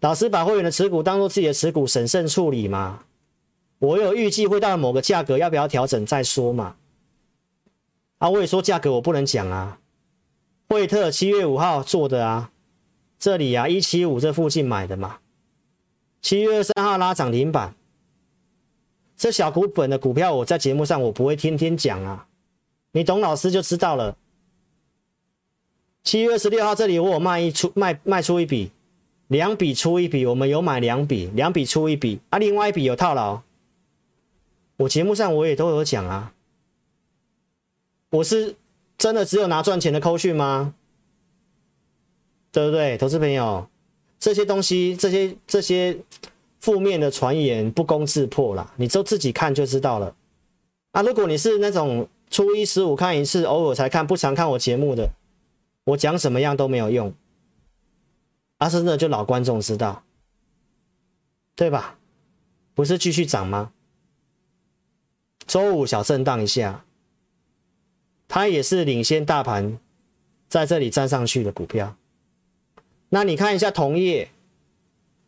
[0.00, 3.04] 老师把会员的持股当做自己的持股，审慎处理嘛。
[3.78, 6.76] 我有预计会到某个价格，要不要调整再说嘛。
[8.18, 9.78] 啊，我也说价格我不能讲啊。
[10.68, 12.50] 惠特七月五号做的啊，
[13.18, 15.18] 这里啊一七五这附近买的嘛。
[16.20, 17.74] 七月三号拉涨停板，
[19.24, 22.26] 这小股本的股票我在节目上我不会天天讲啊。
[22.92, 24.18] 你懂老师就知道了。
[26.02, 28.70] 七月二十六号这里我有卖一出卖卖出一笔，
[29.28, 33.40] 两笔出一笔，我们有买两笔，两笔出一笔啊，另外一笔有套牢。
[34.76, 36.34] 我节目上我也都有讲啊。
[38.10, 38.54] 我是
[38.98, 40.74] 真的只有拿赚钱的扣讯吗？
[42.52, 43.66] 对不对，投资朋友？
[44.18, 45.96] 这些东西，这些这些
[46.64, 50.16] 负面的传言不攻自破啦，你就自己看就知道了。
[50.92, 52.08] 啊，如果你是那种。
[52.30, 55.10] 初一十五看一次，偶尔才看，不常看我节目的，
[55.84, 57.14] 我讲什么样都没有用。
[58.58, 60.02] 啊、是真的就老观众知道，
[61.54, 61.96] 对吧？
[62.74, 63.70] 不是继续涨吗？
[65.46, 66.84] 周五小震荡一下，
[68.26, 69.78] 它也是领先大盘
[70.48, 71.94] 在这里站上去的股票。
[73.10, 74.30] 那你看一下同业，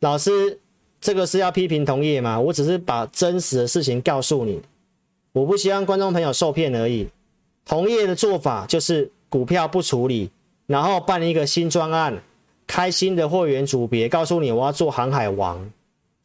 [0.01, 0.59] 老师
[1.01, 2.41] 这个是要批评同业吗？
[2.41, 4.61] 我只是把真实的事情告诉你。
[5.33, 7.09] 我不希望观众朋友受骗而已。
[7.65, 10.31] 同业的做法就是股票不处理，
[10.67, 12.23] 然后办一个新专案，
[12.67, 15.71] 开新的会员组别，告诉你我要做航海王。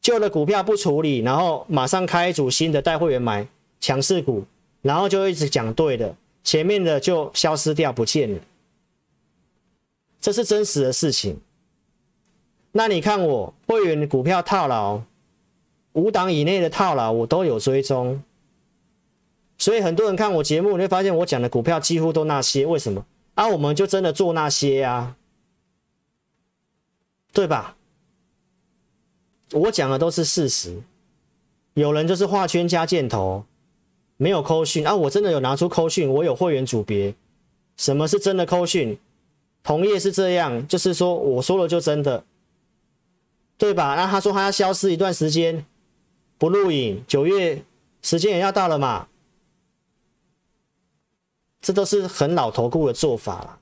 [0.02, 3.48] 旧的股票不处理，然后马上开一组新的带会员买
[3.80, 4.44] 强势股，
[4.82, 8.40] 然后就一直讲对的，前面的就消失掉不见了。
[10.20, 11.40] 这是真实的事情。
[12.72, 15.02] 那你看我会员股票套牢，
[15.94, 18.24] 五档以内的套牢我都有追踪。
[19.58, 23.06] 所以很多人看我节目，你会发现我讲的股票几乎都那些，为什么？
[23.36, 25.16] 啊，我们就真的做那些呀、啊，
[27.32, 27.76] 对吧？
[29.54, 30.82] 我讲的都是事实。
[31.74, 33.46] 有人就是画圈加箭头，
[34.18, 37.14] 没有扣讯啊，我真的有拿出扣讯，我有会员组别。
[37.78, 38.98] 什么是真的扣讯？
[39.64, 42.24] 同业是这样，就是说我说了就真的，
[43.62, 43.94] 对吧？
[43.94, 45.64] 那他说他要消失一段时间，
[46.40, 47.64] 不录影，九月
[48.02, 49.08] 时间也要到了嘛。
[51.62, 53.60] 这都是很老投顾的做法了。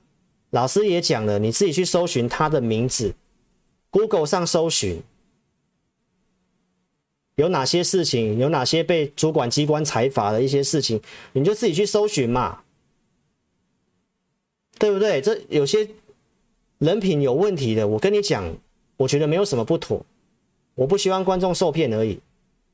[0.48, 3.14] 老师也讲了，你自己去搜寻他的名字
[3.90, 5.02] ，Google 上搜寻
[7.34, 11.02] 有哪些事情，有哪些被主管机关裁罚的一些事情，
[11.34, 12.62] 你就自己去搜寻嘛，
[14.78, 15.20] 对不对？
[15.20, 15.90] 这有些
[16.78, 18.56] 人品有问题的，我跟你讲，
[19.00, 20.04] 我觉得没有什么不妥，
[20.74, 22.20] 我不希望观众受骗而已。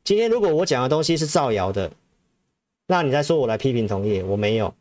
[0.03, 1.93] 今天如果我讲的东西是造谣的，
[2.89, 4.75] 那你再说我来批评同业，我没有。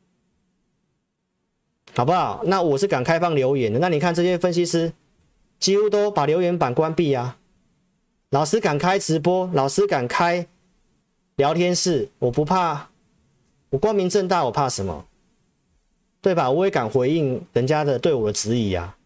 [1.93, 2.41] 好不好？
[2.45, 3.77] 那我是敢开放留言的。
[3.77, 4.91] 那你看这些分析师，
[5.59, 7.37] 几乎都把留言板关闭啊。
[8.31, 10.47] 老师敢开直播，老师敢开
[11.35, 12.89] 聊天室，我不怕，
[13.69, 15.05] 我光明正大，我怕什么？
[16.21, 16.49] 对吧？
[16.49, 18.97] 我也敢回应人家的对我的质疑啊，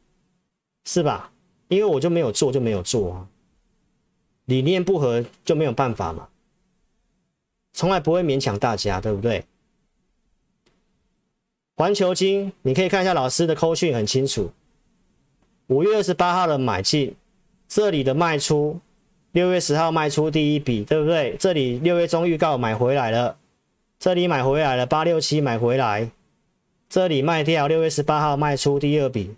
[0.85, 1.33] 是吧？
[1.69, 3.27] 因为我就没有做，就没有做啊。
[4.45, 6.27] 理念不合就没有办法嘛，
[7.71, 9.45] 从来不会勉强大家，对不对？
[11.75, 14.51] 环球金，你可以看一下老师的扣讯很清楚。
[15.67, 17.15] 五月二十八号的买进，
[17.67, 18.79] 这里的卖出，
[19.31, 21.37] 六月十号卖出第一笔，对不对？
[21.39, 23.37] 这里六月中预告买回来了，
[23.99, 26.09] 这里买回来了，八六七买回来，
[26.89, 29.35] 这里卖掉，六月十八号卖出第二笔，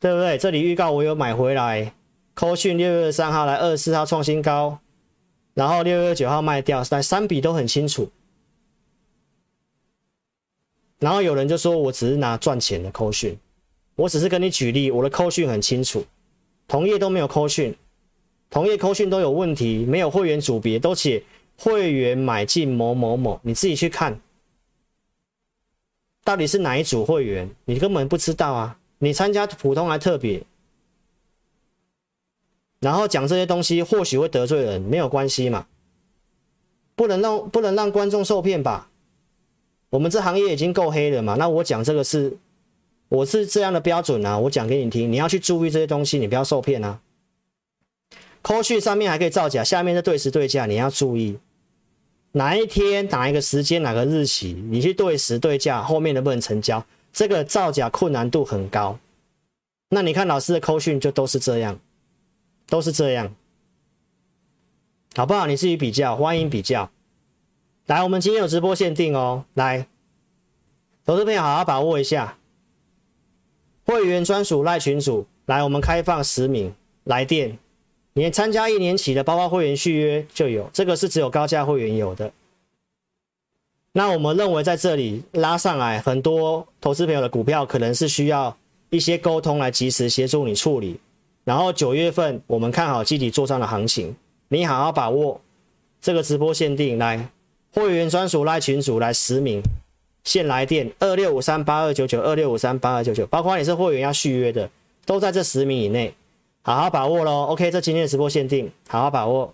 [0.00, 0.38] 对不对？
[0.38, 1.92] 这里预告我有买回来，
[2.32, 4.78] 扣讯六月三号来二十四号创新高，
[5.52, 8.10] 然后六月九号卖掉，但三笔都很清楚。
[10.98, 13.38] 然后有人就说，我只是拿赚钱的扣讯，
[13.94, 16.04] 我只是跟你举例，我的扣讯很清楚，
[16.66, 17.76] 同业都没有扣讯，
[18.48, 21.22] 同业扣讯都有问题，没有会员组别，都写
[21.58, 24.18] 会员买进某某某，你自己去看，
[26.24, 30.42] 到底是哪一组会员，你根本不知道啊，你参加普通还特别，
[32.80, 35.66] 然后讲这些东西或许会得罪人，没有关系嘛，
[36.94, 38.88] 不能让不能让观众受骗吧。
[39.88, 42.36] 我们这行业已经够黑了嘛，那我讲这个是，
[43.08, 47.00] 我是这样的标准啊，我讲给你听，你要去注意这些东西，你不要受骗啊。
[48.42, 51.38] 扣讯上面还可以造假，下面是对时对价，你要注意
[52.32, 56.84] 哪一天哪一个时间哪个日期，你去对时对价，后面能不能成交？
[57.12, 58.98] 这个造假困难度很高。
[59.88, 61.78] 那你看老师的扣讯就都是这样，
[62.68, 63.34] 都是这样，
[65.16, 65.46] 好不好？
[65.46, 66.90] 你自己比较，欢迎比较。
[67.86, 69.88] 来，我们今天有直播限定哦，来，
[71.04, 72.38] 投资朋友好好把握一下，
[73.84, 77.58] 会员专属赖群组，来，我们开放十名来电。
[78.12, 82.32] 你参加一年起的，包括会员续约就有，这个是只有高价会员有的。
[83.92, 88.56] 那我们认为在这里拉上来，很多投资朋友的股票可能是需要
[88.90, 91.00] 一些沟通来及时协助你处理。
[91.42, 94.14] 然后九月份我们看好集体做上的行情，
[94.48, 95.40] 你好好把握
[96.00, 97.28] 这个直播限定，来
[97.72, 99.60] 会员专属来群组来十名，
[100.22, 104.70] 现来电二六五三八二九九二六五三八二九九，包括你是会员要续约的，
[105.04, 106.14] 都在这十名以内。
[106.62, 109.52] 好好把握喽，OK，这今天的直播限定，好好把握。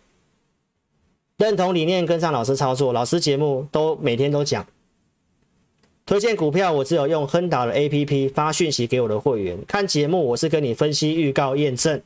[1.38, 4.66] 认同理念，跟上老师操作，老师节目都每天都讲。
[6.06, 9.58] 推荐股票，我只有用亨达的 APP 发讯息给我的会员。
[9.66, 12.00] 看节目，我是跟你分析、预告、验证，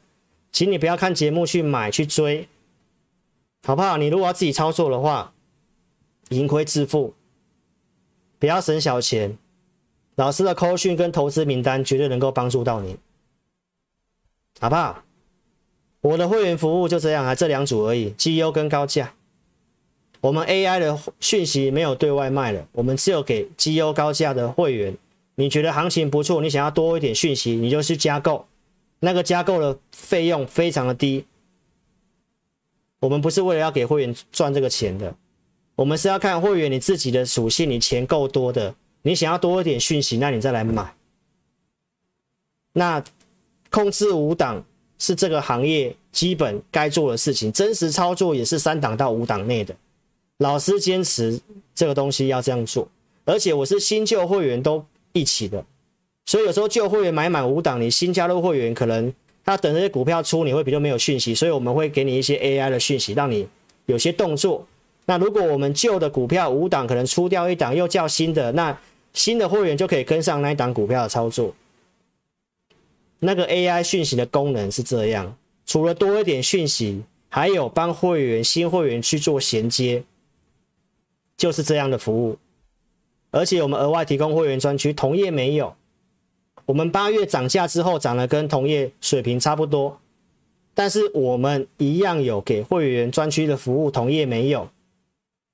[0.50, 2.48] 请你不要看节目去买去追，
[3.62, 3.98] 好不好？
[3.98, 5.32] 你如果要自己操作的话，
[6.30, 7.14] 盈亏自负，
[8.38, 9.38] 不要省小钱。
[10.16, 12.96] 老师的扣讯跟投资名单绝对能够帮助到你。
[14.58, 15.04] 好不好？
[16.00, 19.14] 我的会员服务就这样啊，这两组而已，绩优跟高价。
[20.20, 24.96] 我们 AI 的讯息没有对外卖了，我们只有给绩优高价的会员。
[25.34, 28.46] 你觉得行情不错，你想要多一点讯息，你就去加购。
[28.98, 31.24] 那个加购的费用非常的低。
[33.00, 35.14] 我们不是为了要给会员赚这个钱的，
[35.74, 40.94] 我们是要看会员你自己的属性，你钱够多的，你想要多一点讯息，那你再来买。
[42.72, 43.02] 那。
[43.72, 44.60] 控制五档
[44.98, 49.72] 是这个行业基本该做的事情，真实操作也是三档到五档内的。
[50.40, 51.38] 老师坚持
[51.74, 52.88] 这个东西要这样做，
[53.26, 55.62] 而且我是新旧会员都一起的，
[56.24, 59.12] 所以有时候旧会员买满五档，你新加入会员可能
[59.44, 63.46] 他等这些股票出，你会比较没有讯息，所以我们会给你一些 AI 的讯息，让你
[63.84, 64.66] 有些动作。
[65.04, 68.78] 那如果我们旧的股票五档可能出掉一档，又叫新的，那
[69.12, 71.54] 新的会员就可以跟上那一档股票的操作。
[73.18, 80.02] 那个 AI 讯息的功能是这样，除了多一点讯息，还有帮会员新会员去做衔接，
[81.40, 82.36] 就是这样的服务。
[83.30, 85.74] 而且我们额外提供会员专区，同业没有。
[86.66, 89.98] 我们八月涨价之后涨了跟同业水平差不多，
[90.74, 94.68] 但是我们一样有给会员专区的服务，同业没有。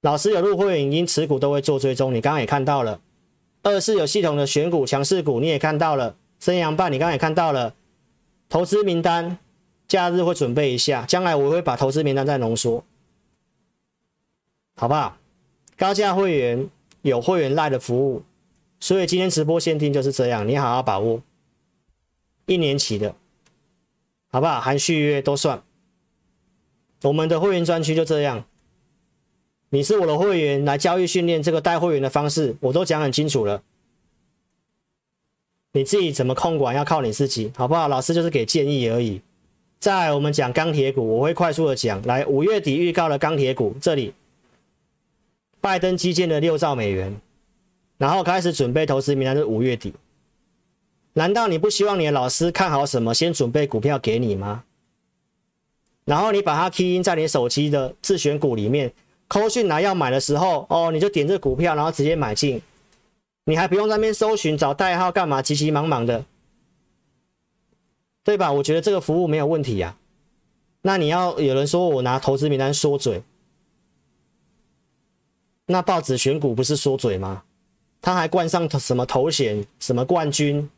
[0.00, 3.00] 老师有入会员，因持股都会做追踪，你刚刚也看到了。
[3.62, 6.16] 二是有系统的选股强势股，你也看到了。
[6.40, 7.74] 升阳半，你刚刚也看到了，
[8.48, 9.38] 投资名单，
[9.86, 12.84] 假日会准备一下，将来我会把投资名单再浓缩，
[14.76, 15.16] 好不好？
[15.76, 16.68] 高价会员
[17.02, 18.22] 有会员赖的服务，
[18.80, 21.22] 所以今天直播限定就是这样，你好好把握，
[22.46, 23.14] 一年期的，
[24.28, 24.60] 好不好？
[24.60, 25.62] 含续约都算，
[27.02, 28.44] 我们的会员专区就这样，
[29.68, 33.62] 你是我的会员，来交易训练这个带会员的方式，我都讲很清楚了。
[35.72, 37.86] 你自己怎么控管要靠你自己，好不好？
[37.86, 39.20] 老师就是给建议而已。
[39.78, 42.00] 再来我们讲钢铁股，我会快速的讲。
[42.04, 44.14] 来，五月底预告的钢铁股，这里
[45.66, 47.20] 拜登基建的六兆美元，
[47.98, 49.92] 然后开始准备投资名单是五月底。
[51.14, 54.62] 难道你不希望你的老师看好什么，先准备股票给你吗？
[56.04, 58.92] 然后你把它 key in 在你手机的自选股里面，
[59.26, 62.62] 扣讯来要买的时候，哦，你就点这股票，然后直接买进。
[63.46, 65.42] 你还不用在那边搜寻找代号干嘛？
[65.42, 66.24] 急急忙忙的，
[68.22, 68.52] 对吧？
[68.52, 69.98] 我觉得这个服务没有问题呀、啊。
[70.82, 73.20] 那你要有人说我拿投资名单说嘴，
[75.66, 77.42] 那报纸选股不是说嘴吗？
[78.00, 79.66] 他还冠上什么头衔？
[79.80, 80.70] 什么冠军？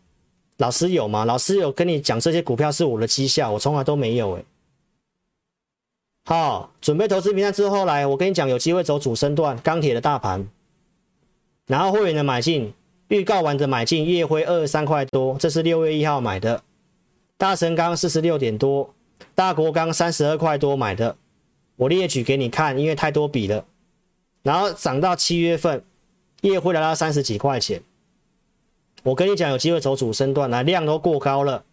[0.57, 1.24] 老师有吗？
[1.24, 4.45] 老师有跟你讲这些股票是我的绩效，我从来都没有哎。
[6.24, 10.49] 好，准备投资名单之后来，我跟你讲，有机会走主升段，钢铁的大盘。
[11.66, 12.72] 然后会员的买进，
[13.09, 16.62] 预告完的买进，夜辉二十三块多，这是六月一号买的。
[17.36, 18.95] 大神钢四十六点多，
[19.34, 21.16] 大国钢三十二块多买的，
[21.76, 23.64] 我列举给你看，因为太多笔了。
[24.43, 25.84] 然后涨到七月份，
[26.43, 27.82] 烨辉来到三十几块钱。
[29.03, 31.64] 我跟你讲，有机会走主升段，来量都过高了，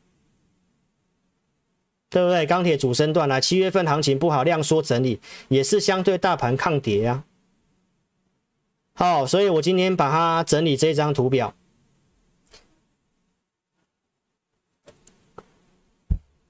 [2.09, 2.45] 对不对？
[2.45, 7.23] 钢铁主升段来，七月份行情不好，量缩整理，也是相对大盘抗跌、啊。
[8.93, 11.53] 好，所以我今天把它整理这张图表，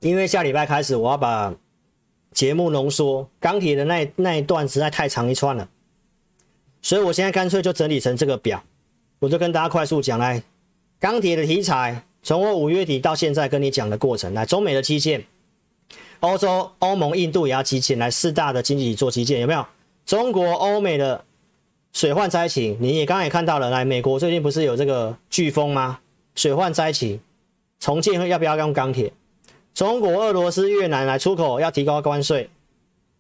[0.01, 1.55] 因为下礼拜开始我要把
[2.31, 5.67] 节目浓缩，钢铁的那那一段实在太长一串了，
[6.85, 8.63] 所以我现在干脆就整理成这个表，
[9.17, 10.43] 我就跟大家快速讲来，
[10.99, 15.25] 钢铁的题材，从我五月底到现在跟你讲的过程，来中美的基建，
[16.19, 19.65] 欧洲、欧盟、印度也要基建，来四大的经济体做基建，有没有？
[20.05, 21.25] 中国、欧美的。
[21.91, 23.69] 水患灾情，你也刚刚也看到了。
[23.69, 26.01] 来，美国最近不是有这个飓风吗？
[26.35, 27.17] 水患灾情，
[27.79, 29.13] 重建要不要用钢铁？
[29.73, 32.49] 中国、俄罗斯、越南来出口要提高关税。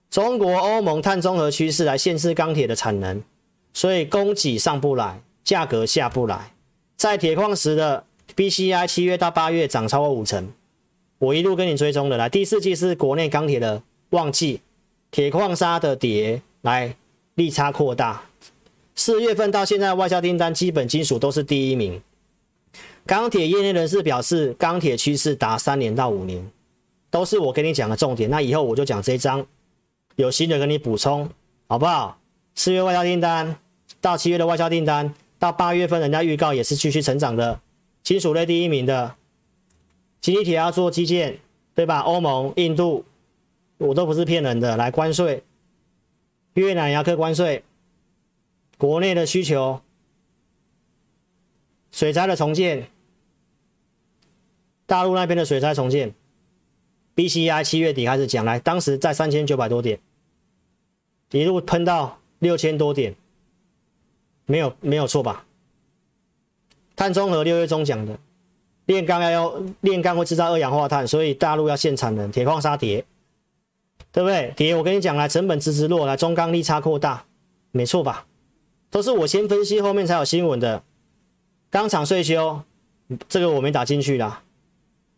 [0.09, 3.23] 中国、欧盟碳中和趋势来限制钢铁的产能，
[3.75, 6.53] 所以供给上不来，价格下不来。
[6.95, 10.49] 在铁矿石的 BCI 七月到八月涨超过五成，
[11.19, 12.15] 我一路跟你追踪的。
[12.15, 14.61] 来，第四季是国内钢铁的旺季，
[15.11, 16.95] 铁矿砂的跌来
[17.33, 18.23] 利差扩大。
[18.95, 22.01] 四月份到现在，外销订单基本金属都是第一名。
[23.05, 26.49] 钢铁业内人士表示，钢铁趋势达三年到五年，
[27.11, 28.29] 都是我跟你讲的重点。
[28.29, 29.45] 那以后我就讲这一章，
[30.15, 31.29] 有新的跟你补充，
[31.67, 32.17] 好不好？
[32.55, 33.57] 四月外销订单
[34.01, 37.59] 到七月的外销订单，到八月份人家预告也是继续成长的，
[38.03, 39.15] 金属类第一名的，
[40.21, 41.39] 经济体要做基建，
[41.73, 41.99] 对吧？
[41.99, 43.05] 欧盟、印度，
[43.77, 44.77] 我都不是骗人的。
[44.77, 45.43] 来关税，
[46.53, 47.63] 越南也要课关税。
[48.77, 49.81] 国内的需求，
[51.91, 52.89] 水灾的重建，
[54.85, 56.13] 大陆那边的水灾重建
[57.15, 59.99] ，BCI 七月底开始讲来，当时在三千九百多点，
[61.31, 63.15] 一路喷到六千多点，
[64.45, 65.45] 没有没有错吧？
[66.95, 68.17] 碳中和六月中讲的，
[68.85, 73.03] 炼钢要要炼钢会制造二氧化碳，所以大陆要限产能，铁矿砂跌，
[74.11, 74.53] 对不对？
[74.55, 77.25] 跌，我跟你讲来，成本直直落来，中钢利差扩大，
[77.71, 78.25] 没错吧？
[78.89, 80.81] 都是我先分析，后面才有新闻的。
[81.69, 82.61] 钢厂税修，
[83.27, 84.43] 这个我没打进去啦。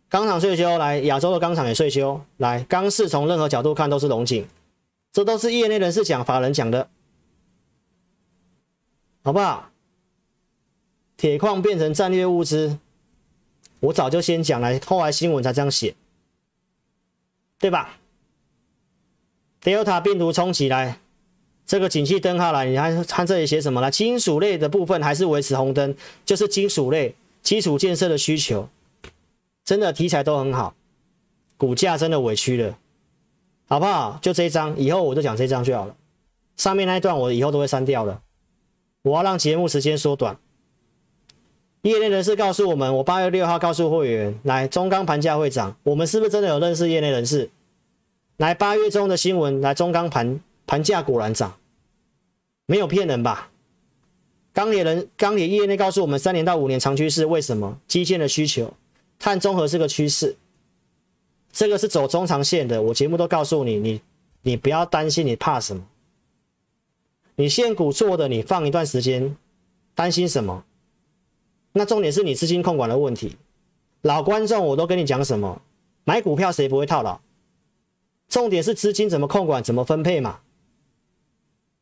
[0.08, 4.44] 钢厂税修，来亚洲的钢厂也税修，来钢市从任何角度看都是龙井，
[5.12, 6.88] 这都是业内人士讲、法人讲的，
[9.28, 9.68] 好不好？
[11.18, 12.78] 铁矿变成战略物资，
[13.80, 15.94] 我早就先讲了，后来新闻才这样写，
[17.58, 17.98] 对吧
[19.62, 21.00] ？Delta 病毒冲起来。
[21.66, 23.90] 这个景气灯号来，你看看这里写什么了？
[23.90, 28.70] 金属类的部分还是维持红灯，就是金属类基础建设的需求，
[29.62, 30.74] 真的题材都很好，
[31.58, 32.78] 股价真的委屈了，
[33.66, 34.18] 好不好？
[34.22, 35.94] 就这一张，以后我就讲这一张就好了。
[36.56, 38.22] 上面那一段我以后都会删掉了，
[39.08, 40.38] 我要让节目时间缩短。
[41.82, 47.50] 业内人士告诉我们，我八月六号告诉会员，来中钢盘价会涨，我们是不是真的有认识业内人士？
[48.36, 50.40] 来八月中的新闻，来中钢盘。
[50.66, 51.56] 盘价果然涨，
[52.66, 53.48] 没有骗人吧？
[54.52, 57.80] 钢铁人、钢铁业内告诉我们，三年到五年长趋势，为什么？
[57.88, 58.74] 基建的需求，
[59.18, 60.36] 碳中和是个趋势，
[61.50, 62.82] 这个是走中长线的。
[62.82, 64.02] 我节目都告诉你，你
[64.42, 65.82] 你不要担心，你怕什么？
[67.40, 69.36] 你现股做的，你放一段时间，
[69.94, 70.64] 担心什么？
[71.70, 73.36] 那重点是你资金控管的问题。
[74.02, 75.62] 老观众，我都跟你讲什么？
[76.02, 77.20] 买股票谁不会套牢？
[78.28, 80.40] 重点是资金怎么控管，怎么分配嘛？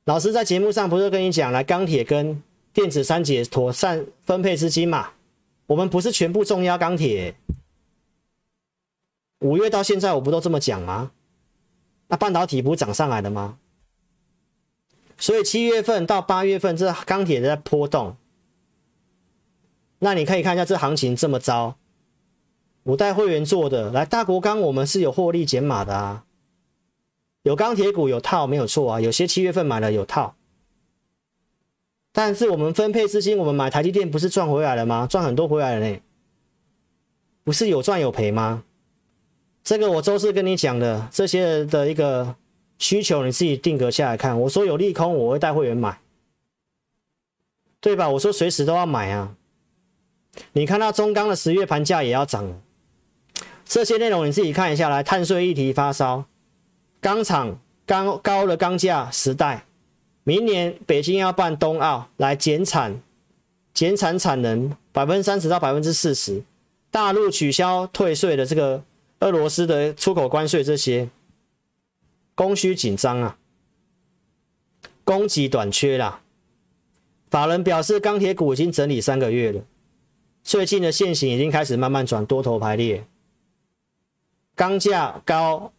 [0.04, 2.42] 老师在节目上不是跟你讲，来钢铁跟
[2.74, 5.12] 电子三节妥善分配资金嘛？
[5.68, 7.34] 我们不是全部重压钢铁。
[9.38, 11.12] 五月到现在我不都这么讲吗？
[12.08, 13.56] 那半导体不涨上来的吗？
[15.18, 18.16] 所以七月份到八月份这钢铁在波动。
[19.98, 21.76] 那你可以看一下这行情这么糟，
[22.82, 26.24] 我带会员做的，来大国钢我们是有获利减码的啊。
[27.42, 30.34] 有钢铁股有套没有错啊，有些七月份买了有套，
[32.12, 35.06] 但是我们分配资金，我们买台积电不是赚回来了吗？
[35.06, 36.00] 赚很多回来了呢，
[37.44, 38.64] 不是有赚有赔吗？
[39.62, 42.36] 这个我周四跟你讲的这些的一个
[42.78, 44.40] 需求，你自己定格下来看。
[44.42, 45.98] 我说有利空，我会带会员买，
[47.80, 48.08] 对吧？
[48.10, 49.34] 我说随时都要买啊。
[50.52, 52.60] 你看到中钢的十月盘价也要涨了，
[53.64, 56.24] 这些内容你自己看一下来，碳税议题发烧。
[57.00, 59.64] 钢厂钢高的钢价时代，
[60.24, 63.00] 明年北京要办冬奥来减产，
[63.72, 66.42] 减产产能百分之三十到百分之四十，
[66.90, 68.82] 大陆取消退税的这个
[69.20, 71.08] 俄罗斯的出口关税，这些
[72.36, 73.36] 供需紧张啊，
[75.02, 76.20] 供给短缺啦。
[77.28, 79.64] 法人表示，钢铁股已经整理三个月了，
[80.44, 83.04] 最近的线型已经开始慢慢转多头排列，
[84.54, 85.72] 钢价高。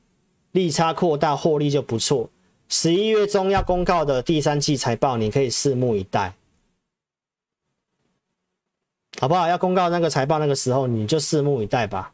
[0.54, 2.32] 利差扩大，获利就不错。
[2.68, 6.34] 十一月中要公告的第三季财报，你可以拭目以待，
[9.20, 9.48] 好不好？
[9.48, 12.12] 要公告那个财报那个时候，你就拭目以待吧。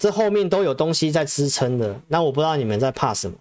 [0.00, 3.36] 这后面都有东西在支撑的，那我不知道你们在怕什么？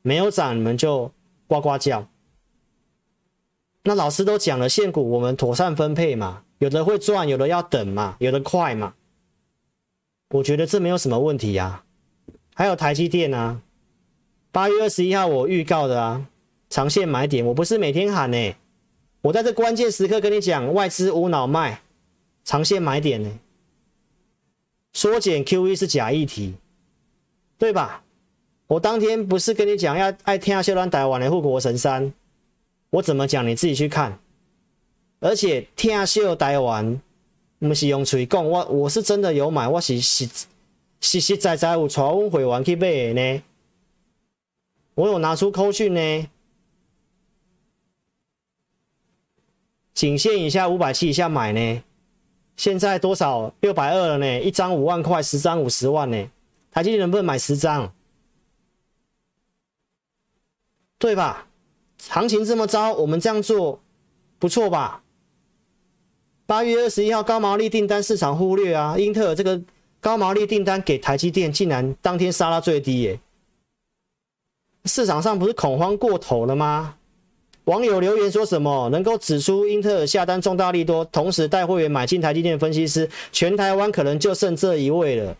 [0.00, 1.10] 没有涨，你们就
[1.48, 2.06] 呱呱叫。
[3.82, 8.94] 那老师都讲了，现股我们妥善分配嘛，有的会赚，有的要等嘛，有的快嘛。
[10.30, 11.82] 我觉得这没有什么问题呀。
[12.54, 13.60] 还有台积电啊，
[14.52, 16.28] 八月二十一号我预告的啊，
[16.70, 18.54] 长线买点，我不是每天喊呢，
[19.22, 21.82] 我在这关键时刻跟你讲，外资无脑卖，
[22.44, 23.28] 长线买点呢。
[24.92, 26.54] 缩减 QE 是假议题，
[27.56, 28.02] 对吧？
[28.66, 32.12] 我当天不是跟你讲要爱听下乱台湾的护国神山，
[32.90, 34.18] 我怎么讲你自己去看。
[35.20, 37.00] 而且听下台湾，
[37.58, 40.28] 不是用嘴讲，我我是真的有买，我是实
[41.00, 43.42] 实实在在有带阮会员去买的呢。
[44.94, 46.28] 我有拿出扣讯呢，
[49.94, 51.82] 仅限以下五百七以下买呢。
[52.58, 53.50] 现在多少？
[53.60, 56.30] 六百二了呢，一张五万块，十张五十万呢。
[56.72, 57.90] 台积电能不能买十张？
[60.98, 61.46] 对吧？
[62.02, 63.80] 行情这么糟，我们这样做
[64.40, 65.02] 不错吧？
[66.46, 69.62] 八月二十一号高毛利订单市场忽略啊，英特尔这个
[70.00, 73.20] 高毛利订单给台积电竟然当天杀到最低耶！
[74.84, 76.97] 市场上不是恐慌过头了吗？
[77.68, 78.88] 网友留言说什么？
[78.88, 85.36] 能够指出英特尔下单重大利多，同时带会员买进台积电分析师，全台湾可能就剩这一位了。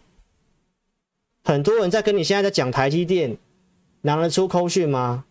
[1.42, 3.38] 很多人在跟你现在在讲台积电，
[4.02, 5.24] 拿得出扣讯吗？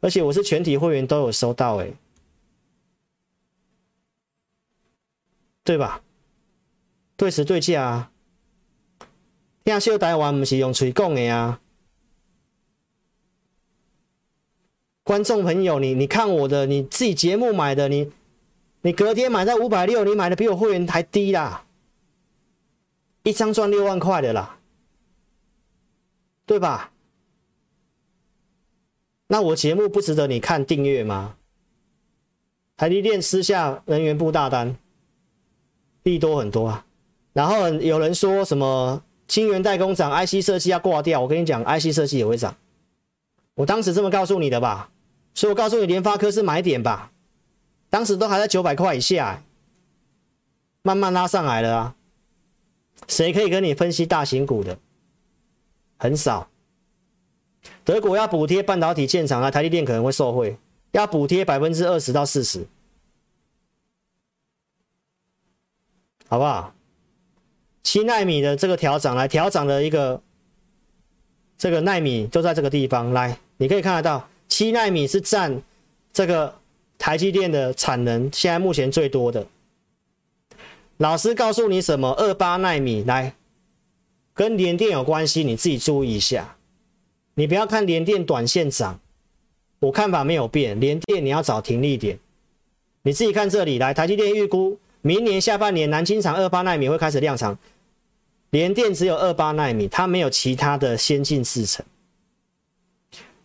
[0.00, 1.94] 而且我是全体会员都有收到，诶，
[5.64, 6.02] 对吧？
[7.16, 8.10] 对时对价啊，
[9.64, 11.58] 亚秀台湾不是用嘴讲的啊。
[15.08, 18.12] 观众朋友，你你看我的，你自己节目买的，你
[18.82, 21.64] 你隔天买在五百六，你买的比我会员还低啦，
[23.22, 24.58] 一张赚六万块的啦，
[26.44, 26.92] 对吧？
[29.28, 31.36] 那我节目不值得你看订阅吗？
[32.76, 34.76] 台积电私下人员部大单，
[36.02, 36.84] 利多很多啊。
[37.32, 42.54] 然后有人说什么晶圆代工厂 IC 设计要挂掉，我跟你讲，IC 设计也会涨。
[43.54, 44.90] 我当时这么告诉你的吧。
[45.38, 47.12] 所以我告诉你，联发科是买点吧，
[47.88, 49.40] 当时都还在九百块以下，
[50.82, 51.94] 慢慢拉上来了啊。
[53.06, 54.80] 谁可以跟你分析大型股的？
[55.96, 56.50] 很少。
[57.84, 60.58] 德国要补贴半导体建厂啊，台积电可能会受惠，
[60.90, 62.66] 要补贴百分之二十到四十，
[66.26, 66.74] 好不好？
[67.84, 70.20] 七奈米的这个调涨来调涨的一个
[71.56, 74.28] 这个奈米就在这个地方来，你可以看得到。
[74.48, 75.62] 七奈米是占
[76.12, 76.58] 这个
[76.98, 79.46] 台积电的产能，现在目前最多的。
[80.96, 82.10] 老师告诉你什么？
[82.12, 83.34] 二八奈米来，
[84.34, 86.56] 跟联电有关系，你自己注意一下。
[87.34, 88.98] 你不要看联电短线涨，
[89.78, 90.80] 我看法没有变。
[90.80, 92.18] 联电你要找停利点，
[93.02, 93.94] 你自己看这里来。
[93.94, 97.56] 台积电预估明年下半年南京厂二八奈米会开始量产，
[98.50, 101.86] 联电只有二八奈米，它没有其他的先进制程。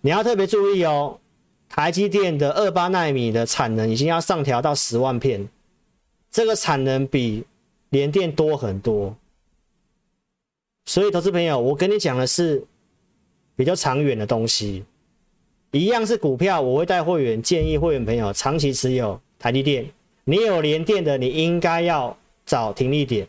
[0.05, 1.17] 你要特别注意哦，
[1.69, 5.47] 台积电的二八纳米的产能已经要上调到十万片，
[6.29, 7.45] 这个产能比
[7.87, 9.15] 联电多很多。
[10.85, 12.65] 所以，投资朋友，我跟你讲的是
[13.55, 14.83] 比较长远的东西，
[15.71, 19.89] 一样是股票，我会带会员建议会员朋友长期持有台积电。
[20.25, 23.25] 你有联电的，你应该要找停利点，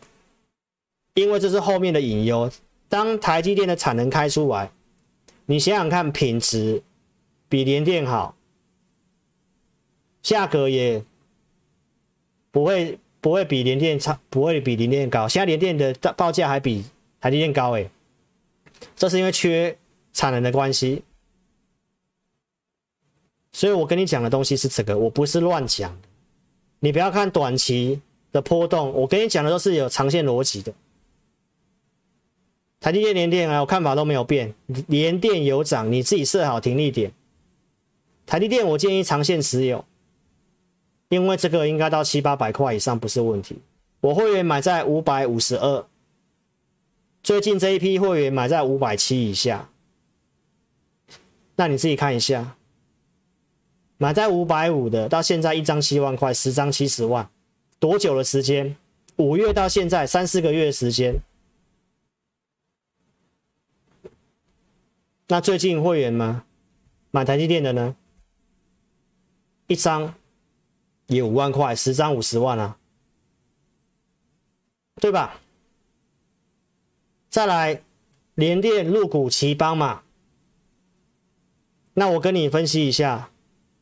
[1.13, 2.51] 因为这是后面的隐忧。
[2.89, 4.69] 当台积电的产能开出来。
[5.45, 6.81] 你想想看，品质
[7.47, 8.35] 比联电好，
[10.21, 11.03] 价格也
[12.51, 15.27] 不会不会比联电差，不会比联电高。
[15.27, 16.83] 现在联电的报价还比
[17.21, 17.89] 台积电高诶，
[18.95, 19.77] 这是因为缺
[20.13, 21.03] 产能的关系。
[23.51, 25.95] 所以我跟你讲的东西是这个，我不是乱讲。
[26.79, 30.73] 你不要看短期的波动，我跟你讲的都是有长线逻辑的。
[32.85, 34.53] 台积电、联电啊，我看法都没有变。
[34.85, 37.11] 联电有涨，你自己设好停利点。
[38.27, 39.83] 台积电我建议长线持有，
[41.09, 43.57] 因为这个应该到七八百块以上不是问题。
[44.01, 45.83] 我会员买在五百五十二，
[47.23, 49.67] 最近这一批会员买在五百七以下，
[51.55, 52.55] 那你自己看一下，
[53.97, 57.27] 买在五百五的，到现在一张七万块，十张七十万，
[57.79, 58.77] 多久的时间？
[59.15, 61.15] 五月到现在三四个月的时间。
[65.27, 66.43] 那最近会员吗？
[67.11, 67.95] 买台积电的呢？
[69.67, 70.13] 一张
[71.07, 72.77] 也五万块，十张五十万啊，
[75.01, 75.39] 对吧？
[77.29, 77.81] 再来，
[78.35, 80.03] 联电入股頎邦嘛，
[81.95, 83.31] 那我跟你分析一下，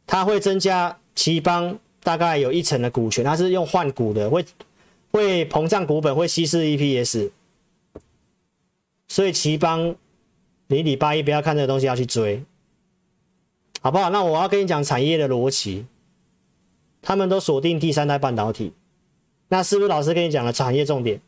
[0.07, 4.45] 它会增加頎邦大概有一成的股权，它是用换股的，会
[5.11, 7.31] 会膨胀股本，会稀释 EPS，
[9.07, 9.95] 所以頎邦，
[10.67, 12.43] 你礼拜一不要看这个东西要去追。
[13.81, 14.09] 好不好？
[14.09, 15.85] 那我要跟你讲产业的逻辑，
[17.01, 18.71] 他们都锁定第三代半导体，
[19.49, 21.19] 那是不是老师跟你讲了产业重点？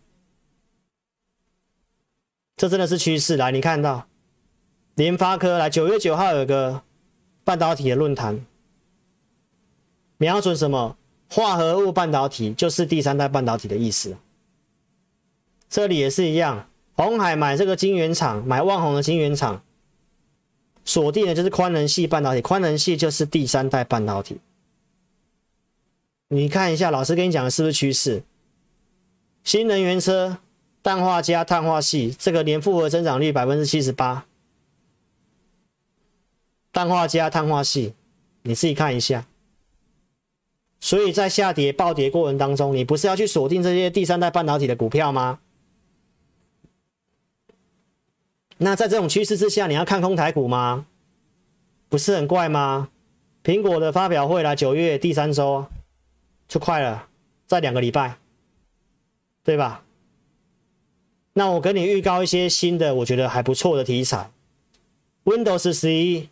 [2.56, 3.36] 这真的是趋势。
[3.36, 4.08] 来，你看到
[4.94, 6.82] 联发科来九月九号有个
[7.44, 8.46] 半导体的论坛，
[10.18, 10.96] 瞄准什么？
[11.30, 14.16] 化合物半导体就是第三代半导体的意思。
[15.68, 19.62] 这里也是一样，红海买这个晶圆厂，买旺宏的晶圆厂。
[20.86, 24.40] 锁定的就是宽能系半导体，宽能系就是第三代半导体。
[26.28, 28.24] 你看一下，老师跟你讲的是不是趋势？
[29.44, 30.38] 新能源车、
[30.82, 34.26] 氮化镓、碳化系，这个年复合增长率百分之七十八。
[36.72, 37.94] 氮化镓、碳化系，
[38.44, 39.26] 你自己看一下。
[40.80, 45.40] 所以在下跌、暴跌过程当中，你不是要去锁定这些第三代半导体的股票吗？
[48.58, 50.86] 那在这种趋势之下，你要看空台股吗？
[51.90, 52.90] 不是很怪吗？
[53.44, 55.66] 苹果的发表会来九月第三周
[56.48, 57.08] 就快了，
[57.46, 58.18] 再两个礼拜，
[59.44, 59.84] 对吧？
[61.34, 64.32] 那我跟你预告一些新的，我觉得还不错的题材。
[65.26, 66.30] Windows 十一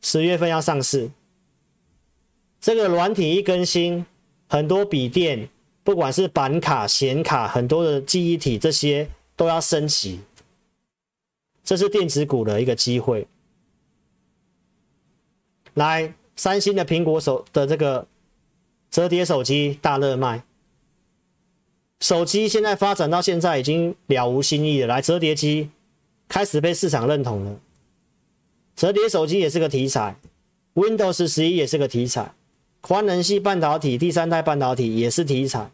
[0.00, 1.10] 十月份要上市，
[2.60, 4.06] 这个软体一更新，
[4.48, 5.48] 很多笔电，
[5.82, 10.20] 不管是板卡、显卡，很多的记忆体这些都要升级。
[11.64, 13.26] 这是电子股的一个机会。
[15.74, 18.06] 来，三星的苹果手的这个
[18.90, 20.42] 折叠手机大热卖，
[22.00, 24.88] 手机现在发展到现在已经了无新意了。
[24.88, 25.70] 来，折叠机
[26.28, 27.58] 开始被市场认同了，
[28.76, 30.16] 折叠手机也是个题材
[30.74, 32.34] ，Windows 十一也是个题材，
[32.80, 35.70] 宽能系半导体第三代半导体也是题材，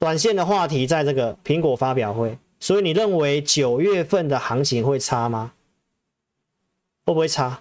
[0.00, 2.36] 短线的话题在这个苹果发表会。
[2.64, 5.52] 所以你认为九月份的行情会差吗？
[7.04, 7.60] 会不会差？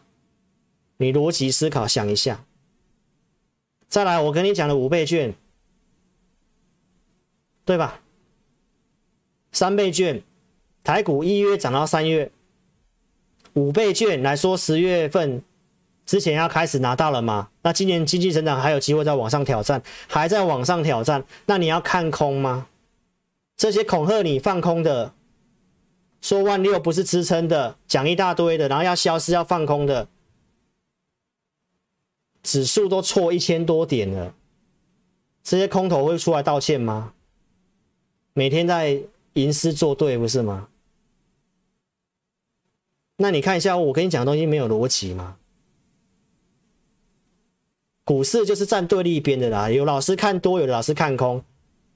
[0.96, 2.46] 你逻辑思考想一下。
[3.90, 5.36] 再来，我跟你讲的五倍券，
[7.66, 8.00] 对吧？
[9.52, 10.24] 三倍券，
[10.86, 12.32] 台股一月涨到三月，
[13.56, 15.44] 五倍券来说，十月份
[16.06, 17.50] 之前要开始拿到了吗？
[17.64, 22.70] 那今年经济增长还有机会再往上挑战，还在往上挑战，那你要看空吗？
[23.56, 25.14] 这些恐吓你放空的，
[26.22, 30.08] 说万六不是支撑的，讲一大堆的，然后要消失要放空的，
[32.42, 34.36] 指数都错一千多点了，
[35.44, 37.14] 这些空头会出来道歉吗？
[38.34, 39.02] 每天在
[39.34, 40.68] 吟诗作对不是吗？
[43.18, 45.38] 那你看一下，我跟你讲的东西没有逻辑吗？
[48.04, 51.42] 股市就是站对立边的啦，有老师看多，有的老师看空。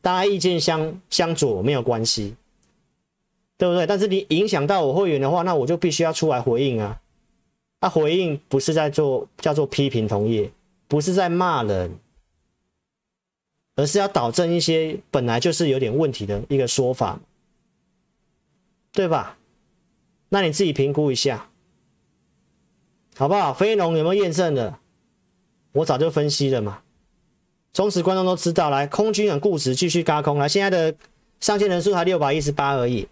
[0.07, 2.33] 大家意见相相左没有关系，
[3.57, 3.85] 对不对？
[3.85, 7.01] 但是你影响到我会员的话，那我就必须要出来回应啊！
[7.81, 10.49] 那、啊、回应不是在做叫做批评同业，
[10.87, 11.99] 不是在骂人，
[13.75, 17.19] 而是要导正一些本来就是有点问题的一个说法，
[18.93, 19.37] 对吧？
[20.29, 21.49] 那你自己评估一下，
[23.17, 23.53] 好不好？
[23.53, 24.79] 非农有没有验证的？
[25.73, 26.81] 我早就分析了嘛。
[27.78, 30.39] 忠实观众都知道，来空军很固执，继续轧空。
[30.39, 30.97] 来，现在的
[31.39, 33.07] 上线人数才六百一十八而已，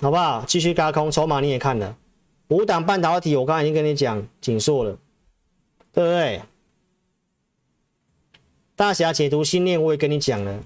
[0.00, 0.44] 好不好？
[0.48, 1.96] 继续轧空，筹码你也看了，
[2.48, 4.98] 五档半导体，我刚才已经跟你讲紧缩了，
[5.92, 6.42] 对不对？
[8.74, 10.64] 大侠解读心念，我也跟你讲了，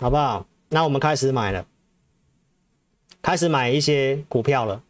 [0.00, 0.44] 好不好？
[0.70, 1.64] 那我们开始买了，
[3.22, 4.82] 开始买一些股票了。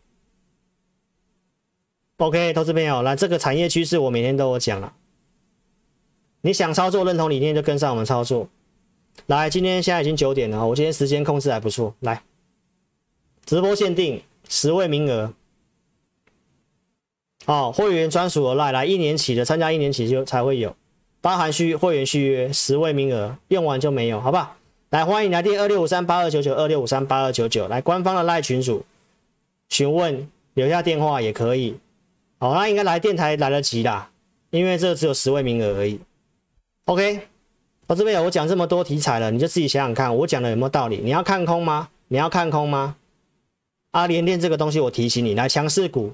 [2.19, 4.93] OK，投资朋友，来这个产业趋势，我每天都有讲了。
[6.43, 8.49] 你想操作、认同理念，就跟上我们操作。
[9.27, 11.93] 来，今天现在已经九点了，我今天时间控制还不错。
[12.01, 12.23] 来，
[13.45, 15.35] 直播限定十位名额，
[17.47, 20.77] 哦，会员专属的来来一年起的，参加一年起就才会有，
[21.21, 24.57] 包含续会员续约十位名额，用完就没有，好不好？
[24.91, 28.85] 来，欢迎来电二六五三八二九九二六五三八二九九，来官方的赖群组
[29.69, 31.77] 询问，留下电话也可以。
[32.45, 34.11] 好，那应该来电台来得及啦，
[34.51, 35.99] 因为这只有十位名额而已。
[36.85, 37.21] OK，
[37.87, 41.01] 我这边有我讲这么多题材了，你就自己想想看，我讲的有没有道理？
[41.03, 41.89] 你要看空吗？
[42.09, 42.97] 你要看空吗？
[43.93, 46.13] 啊，联电这个东西我提醒你，来强势股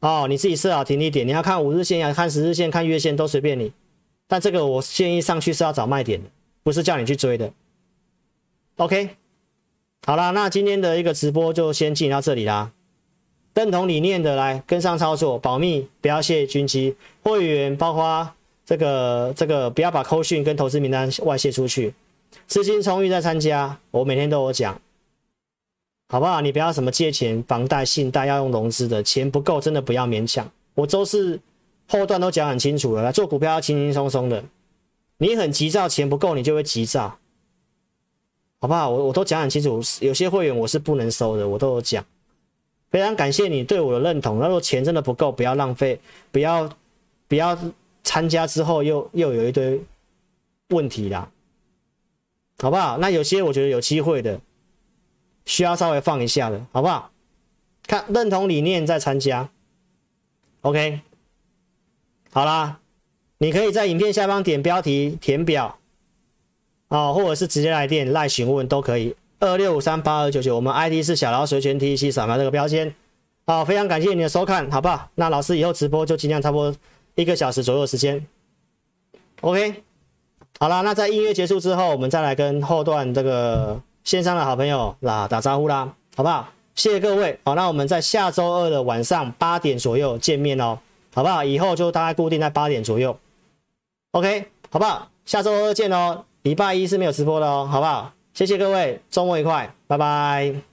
[0.00, 3.72] 哦，你自己设好停利点，你要看五日线，要看十日线，看月线都随便你。
[4.28, 6.28] 但这个我建议上去是要找卖点的，
[6.62, 7.50] 不是叫你去追的。
[8.76, 9.16] OK，
[10.04, 12.72] 好啦，那今天的一个直播就先进行到这里啦。
[13.56, 18.30] 认同理念的来跟上操作，保密，不要泄军机，会员包括
[18.66, 21.94] 这个这个不要把扣讯跟投资名单外泄出去，
[22.46, 24.78] 资金充裕再参加，我每天都有讲。
[26.08, 26.42] 好不好？
[26.42, 30.46] 你不要什么借钱、房贷、信贷要用融资的，钱不够真的不要勉强。
[30.74, 31.40] 我周四
[31.88, 34.44] 后段都讲很清楚了，做股票要轻轻松松的。
[35.16, 37.16] 你很急躁，钱不够你就会急躁，
[38.60, 38.90] 好不好？
[38.90, 42.04] 我我都讲很清楚，有些会员我是不能收的，我都有讲。
[42.96, 44.38] 非常感谢你对我的认同。
[44.38, 46.00] 那如果钱真的不够，不要浪费，
[46.32, 46.66] 不要
[47.28, 47.58] 不要
[48.02, 49.78] 参加之后又又有一堆
[50.70, 51.30] 问题啦，
[52.58, 52.96] 好不好？
[52.96, 54.40] 那有些我觉得有机会的。
[55.44, 57.12] 需要稍微放一下的，好不好？
[57.86, 59.50] 看认同理念再参加
[60.62, 61.02] ，OK。
[62.32, 62.80] 好啦，
[63.36, 65.78] 你可以在影片下方点标题填表，
[66.88, 69.14] 哦，或者是直接来电赖询问都可以。
[69.40, 72.94] 二六五三八二九九，我们 ID 是小老鼠全 T C 扫描这个标签。
[73.46, 75.08] 好，非常感谢你的收看，好不好？
[75.14, 76.74] 那老师以后直播就尽量差不多
[77.14, 78.26] 一个小时左右时间
[79.40, 79.82] ，OK。
[80.58, 83.80] 好啦，那在音乐结束之后，我们再来跟后段这个。
[84.06, 86.48] 线上的好朋友啦，打招呼啦，好不好？
[86.76, 87.36] 谢谢各位。
[87.44, 90.78] 好，那我们在下周二的晚上八点左右见面哦，
[91.12, 91.42] 好不好？
[91.42, 93.18] 以后就大概固定在八点左右
[94.12, 95.08] ，OK，好不好？
[95.24, 96.24] 下周二见哦。
[96.42, 98.12] 礼拜一是没有直播的哦，好不好？
[98.36, 100.65] 谢谢各位，周末愉快，拜拜。